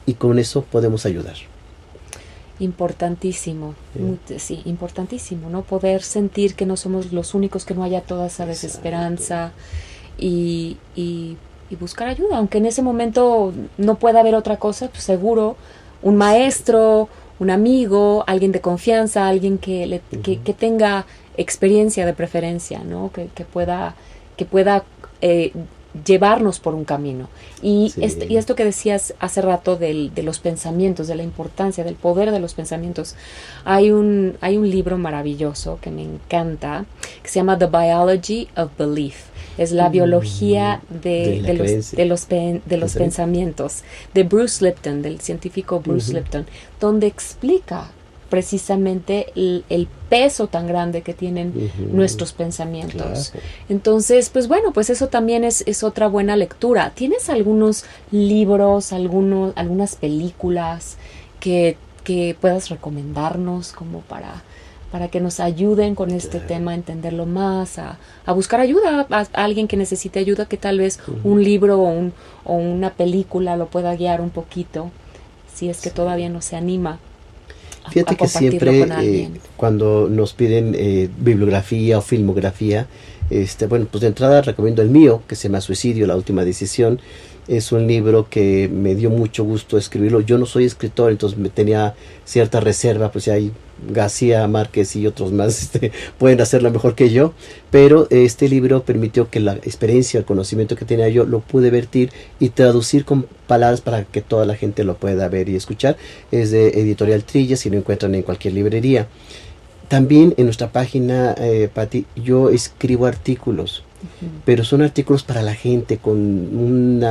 Y 0.06 0.14
con 0.14 0.38
eso 0.38 0.62
podemos 0.62 1.08
ayudar 1.08 1.55
importantísimo, 2.60 3.76
sí. 4.38 4.62
importantísimo, 4.66 5.50
¿no? 5.50 5.64
Poder 5.64 6.02
sentir 6.02 6.56
que 6.56 6.66
no 6.66 6.78
somos 6.78 7.12
los 7.12 7.34
únicos, 7.34 7.66
que 7.66 7.74
no 7.74 7.84
haya 7.84 8.02
toda 8.02 8.28
esa 8.28 8.46
desesperanza 8.46 9.52
y, 10.18 10.78
y, 10.96 11.38
buscar 11.78 12.08
ayuda, 12.08 12.38
aunque 12.38 12.60
en 12.60 12.68
ese 12.68 12.82
momento 12.82 13.52
no 13.78 13.96
pueda 13.96 14.22
haber 14.22 14.34
otra 14.34 14.56
cosa, 14.56 14.88
pues 14.88 15.04
seguro 15.04 15.58
un 16.02 16.16
maestro, 16.16 17.10
un 17.38 17.50
amigo, 17.50 18.24
alguien 18.28 18.54
de 18.54 18.62
confianza, 18.62 19.28
alguien 19.28 19.58
que, 19.58 19.86
le, 19.86 20.00
que, 20.22 20.54
tenga 20.54 21.06
experiencia 21.36 22.06
de 22.06 22.14
preferencia, 22.14 22.80
¿no? 22.80 23.12
Que, 23.12 23.28
que 23.36 23.44
pueda, 23.44 23.96
que 24.38 24.46
pueda 24.46 24.86
eh, 25.20 25.52
llevarnos 26.04 26.60
por 26.60 26.76
un 26.76 26.84
camino. 26.84 27.30
Y, 27.62 27.94
este, 28.02 28.26
y 28.26 28.38
esto 28.38 28.56
que 28.56 28.66
decías 28.66 29.14
hace 29.20 29.42
rato 29.42 29.76
del, 29.76 30.14
de 30.14 30.24
los 30.24 30.40
pensamientos, 30.40 31.08
de 31.08 31.16
la 31.16 31.24
importancia, 31.24 31.84
del 31.84 31.96
poder 31.96 32.32
de 32.32 32.40
los 32.40 32.54
pensamientos, 32.54 33.16
hay 33.64 33.92
un, 33.92 34.38
hay 34.42 34.58
un 34.58 34.70
libro 34.70 34.98
maravilloso 34.98 35.80
que 35.82 35.92
me 35.92 36.04
encanta, 36.04 36.86
que 37.24 37.30
se 37.30 37.36
llama 37.36 37.58
The 37.58 37.68
Biology 37.68 38.48
of 38.58 38.72
Belief. 38.78 39.26
Es 39.58 39.72
la 39.72 39.88
mm, 39.88 39.92
biología 39.94 40.82
de, 40.90 41.42
de, 41.42 41.54
los, 41.54 41.92
de 41.92 42.06
los, 42.06 42.28
de 42.28 42.78
los 42.78 42.94
pensamientos, 42.96 43.84
de 44.14 44.24
Bruce 44.24 44.64
Lipton, 44.66 45.02
del 45.02 45.22
científico 45.22 45.80
Bruce 45.80 46.14
Lipton, 46.14 46.46
donde 46.80 47.08
explica 47.08 47.92
precisamente 48.30 49.28
el, 49.36 49.88
peso 50.10 50.46
tan 50.48 50.68
grande 50.68 51.02
que 51.02 51.16
tienen 51.16 51.72
nuestros 51.92 52.32
pensamientos. 52.32 53.34
Entonces, 53.70 54.30
pues 54.30 54.48
bueno, 54.48 54.72
pues 54.72 54.92
eso 54.92 55.08
también 55.08 55.44
es, 55.44 55.64
es, 55.66 55.84
otra 55.84 56.08
buena 56.08 56.36
lectura. 56.36 56.92
¿Tienes 56.94 57.28
algunos 57.30 57.86
libros, 58.12 58.94
algunos, 58.94 59.54
algunas 59.56 59.96
películas 59.96 60.98
que, 61.40 61.76
que 62.04 62.38
puedas 62.40 62.70
recomendarnos 62.70 63.74
como 63.74 64.02
para, 64.02 64.44
para 64.92 65.08
que 65.08 65.20
nos 65.20 65.40
ayuden 65.40 65.96
con 65.96 66.12
este 66.12 66.40
tema 66.40 66.72
a 66.72 66.76
entenderlo 66.76 67.26
más, 67.26 67.80
a, 67.80 67.98
a 68.26 68.32
buscar 68.32 68.60
ayuda 68.60 69.08
a, 69.10 69.26
alguien 69.34 69.68
que 69.68 69.76
necesite 69.76 70.20
ayuda, 70.20 70.46
que 70.46 70.58
tal 70.58 70.78
vez 70.78 71.00
un 71.24 71.44
libro 71.44 71.82
o, 71.82 71.90
un, 71.90 72.14
o, 72.44 72.54
una 72.54 72.92
película 72.92 73.58
lo 73.58 73.68
pueda 73.68 73.96
guiar 73.96 74.22
un 74.22 74.30
poquito, 74.30 74.92
si 75.54 75.68
es 75.68 75.82
que 75.82 75.90
todavía 75.90 76.30
no 76.30 76.42
se 76.42 76.56
anima 76.56 77.00
Fíjate 77.90 78.16
que 78.16 78.28
siempre 78.28 78.88
eh, 79.02 79.30
cuando 79.56 80.08
nos 80.10 80.34
piden 80.34 80.76
eh, 80.78 81.10
bibliografía 81.18 81.98
o 81.98 82.02
filmografía, 82.02 82.88
este, 83.30 83.68
bueno, 83.68 83.88
pues 83.90 84.02
de 84.02 84.08
entrada 84.08 84.42
recomiendo 84.42 84.82
el 84.82 84.90
mío, 84.90 85.22
que 85.28 85.36
se 85.36 85.48
llama 85.48 85.62
Suicidio, 85.62 86.08
la 86.08 86.16
última 86.16 86.44
decisión. 86.44 87.00
Es 87.48 87.72
un 87.72 87.86
libro 87.86 88.28
que 88.30 88.70
me 88.72 88.96
dio 88.96 89.10
mucho 89.10 89.44
gusto 89.44 89.78
escribirlo. 89.78 90.22
Yo 90.22 90.38
no 90.38 90.46
soy 90.46 90.66
escritor, 90.66 91.12
entonces 91.12 91.38
me 91.38 91.50
tenía 91.50 91.94
cierta 92.24 92.60
reserva, 92.60 93.12
pues 93.12 93.26
ya 93.26 93.34
hay 93.34 93.52
García 93.90 94.48
Márquez 94.48 94.96
y 94.96 95.08
otros 95.08 95.32
más 95.32 95.62
este, 95.62 95.92
pueden 96.18 96.42
hacerlo 96.42 96.72
mejor 96.72 96.96
que 96.96 97.10
yo, 97.10 97.34
pero 97.72 98.08
este 98.10 98.50
libro 98.50 98.84
permitió 98.84 99.30
que 99.30 99.40
la 99.40 99.54
experiencia, 99.54 100.20
el 100.20 100.26
conocimiento 100.26 100.76
que 100.76 100.86
tenía 100.86 101.10
yo, 101.10 101.26
lo 101.26 101.40
pude 101.40 101.70
vertir 101.70 102.12
y 102.40 102.50
traducir 102.50 103.06
con 103.06 103.28
palabras 103.48 103.82
para 103.82 104.06
que 104.06 104.22
toda 104.22 104.46
la 104.46 104.56
gente 104.56 104.84
lo 104.84 104.96
pueda 104.98 105.28
ver 105.28 105.50
y 105.50 105.56
escuchar. 105.56 105.98
Es 106.32 106.52
de 106.52 106.70
Editorial 106.70 107.24
Trilla, 107.24 107.58
si 107.58 107.70
lo 107.70 107.78
encuentran 107.78 108.16
en 108.16 108.24
cualquier 108.24 108.54
librería. 108.54 109.08
También 109.88 110.34
en 110.38 110.46
nuestra 110.46 110.72
página, 110.72 111.36
eh, 111.38 111.70
Patti, 111.72 112.06
yo 112.16 112.50
escribo 112.50 113.06
artículos, 113.06 113.84
pero 114.44 114.64
son 114.64 114.82
artículos 114.82 115.24
para 115.24 115.44
la 115.44 115.54
gente 115.54 115.98
con 115.98 116.18
un 116.18 117.04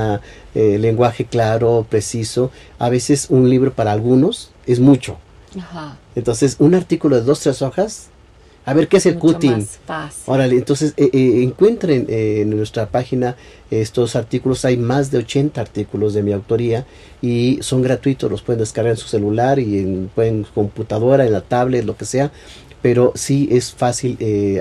eh, 0.55 0.79
lenguaje 0.79 1.25
claro, 1.25 1.87
preciso. 1.89 2.51
A 2.79 2.89
veces 2.89 3.29
un 3.31 3.49
libro 3.49 3.73
para 3.73 3.93
algunos 3.93 4.51
es 4.67 4.81
mucho 4.81 5.19
entonces, 6.15 6.57
un 6.59 6.75
artículo 6.75 7.17
de 7.17 7.23
dos, 7.23 7.41
tres 7.41 7.63
hojas, 7.63 8.11
a 8.67 8.73
ver 8.73 8.89
qué 8.89 8.97
es 8.97 9.05
el 9.07 9.19
cutting. 9.19 9.67
Órale, 10.27 10.57
entonces 10.57 10.95
eh, 10.97 11.11
eh, 11.13 11.43
encuentren 11.43 12.07
eh, 12.09 12.41
en 12.43 12.51
nuestra 12.51 12.87
página 12.87 13.37
estos 13.71 14.17
artículos. 14.17 14.65
Hay 14.65 14.79
más 14.79 15.11
de 15.11 15.19
80 15.19 15.61
artículos 15.61 16.15
de 16.15 16.23
mi 16.23 16.33
autoría 16.33 16.87
y 17.21 17.59
son 17.61 17.83
gratuitos. 17.83 18.31
Los 18.31 18.41
pueden 18.43 18.61
descargar 18.61 18.93
en 18.93 18.97
su 18.97 19.09
celular 19.09 19.59
y 19.59 19.81
en, 19.81 20.09
pueden 20.15 20.47
computadora, 20.55 21.27
en 21.27 21.33
la 21.33 21.43
tablet, 21.43 21.85
lo 21.85 21.95
que 21.97 22.07
sea. 22.07 22.31
Pero 22.81 23.13
sí 23.15 23.49
es 23.51 23.73
fácil 23.73 24.17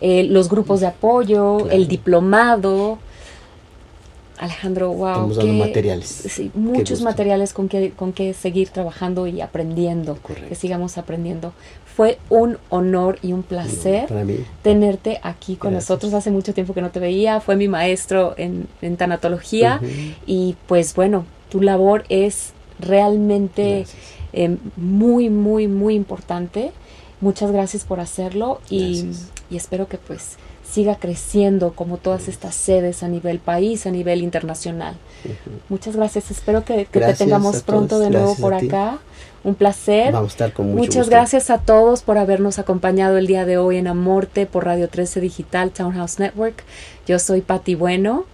eh, 0.00 0.24
los 0.24 0.48
grupos 0.48 0.80
de 0.80 0.86
apoyo, 0.86 1.68
el 1.68 1.88
diplomado. 1.88 2.96
Alejandro, 4.38 4.92
wow. 4.92 5.30
Estamos 5.30 5.56
materiales. 5.56 6.08
Sí, 6.08 6.50
muchos 6.54 7.02
materiales 7.02 7.52
con 7.52 7.68
que, 7.68 7.90
con 7.90 8.12
que 8.12 8.34
seguir 8.34 8.68
trabajando 8.68 9.26
y 9.26 9.40
aprendiendo. 9.40 10.18
Que 10.48 10.54
sigamos 10.54 10.98
aprendiendo. 10.98 11.52
Fue 11.96 12.18
un 12.28 12.58
honor 12.68 13.18
y 13.22 13.32
un 13.32 13.42
placer 13.42 14.08
tenerte 14.62 15.18
aquí 15.22 15.56
con 15.56 15.72
nosotros. 15.72 16.12
Hace 16.14 16.30
mucho 16.30 16.52
tiempo 16.52 16.74
que 16.74 16.82
no 16.82 16.90
te 16.90 17.00
veía. 17.00 17.40
Fue 17.40 17.56
mi 17.56 17.68
maestro 17.68 18.34
en, 18.36 18.68
tanatología. 18.96 19.80
Y 20.26 20.56
pues 20.66 20.94
bueno, 20.94 21.24
tu 21.50 21.62
labor 21.62 22.04
es 22.08 22.52
realmente 22.78 23.86
eh, 24.32 24.56
muy, 24.76 25.30
muy, 25.30 25.68
muy 25.68 25.94
importante. 25.94 26.72
Muchas 27.20 27.50
gracias 27.50 27.84
por 27.84 28.00
hacerlo 28.00 28.60
y, 28.68 29.06
y 29.48 29.56
espero 29.56 29.88
que 29.88 29.96
pues 29.96 30.36
siga 30.70 30.96
creciendo 30.96 31.72
como 31.72 31.96
todas 31.96 32.28
estas 32.28 32.54
sedes 32.54 33.02
a 33.02 33.08
nivel 33.08 33.38
país, 33.38 33.86
a 33.86 33.90
nivel 33.90 34.22
internacional. 34.22 34.96
Muchas 35.68 35.96
gracias, 35.96 36.30
espero 36.30 36.64
que, 36.64 36.86
te 36.86 37.14
tengamos 37.14 37.62
pronto 37.62 37.98
de 37.98 38.10
nuevo 38.10 38.34
por 38.36 38.54
acá. 38.54 38.98
Un 39.44 39.54
placer. 39.54 40.12
Vamos 40.12 40.30
a 40.30 40.34
estar 40.34 40.52
con 40.52 40.66
mucho 40.66 40.78
Muchas 40.78 41.08
gracias 41.08 41.50
a 41.50 41.58
todos 41.58 42.02
por 42.02 42.18
habernos 42.18 42.58
acompañado 42.58 43.16
el 43.16 43.28
día 43.28 43.44
de 43.44 43.58
hoy 43.58 43.76
en 43.76 43.86
Amorte 43.86 44.44
por 44.44 44.64
Radio 44.64 44.88
13 44.88 45.20
Digital 45.20 45.70
Townhouse 45.70 46.18
Network. 46.18 46.64
Yo 47.06 47.20
soy 47.20 47.42
Patti 47.42 47.76
Bueno 47.76 48.24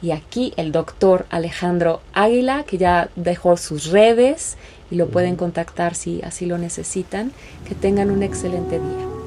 y 0.00 0.12
aquí 0.12 0.54
el 0.56 0.72
doctor 0.72 1.26
Alejandro 1.28 2.00
Águila, 2.14 2.64
que 2.66 2.78
ya 2.78 3.10
dejó 3.16 3.58
sus 3.58 3.90
redes 3.90 4.56
y 4.90 4.96
lo 4.96 5.08
pueden 5.08 5.36
contactar 5.36 5.94
si 5.94 6.22
así 6.22 6.46
lo 6.46 6.56
necesitan. 6.56 7.32
Que 7.68 7.74
tengan 7.74 8.10
un 8.10 8.22
excelente 8.22 8.78
día. 8.78 9.21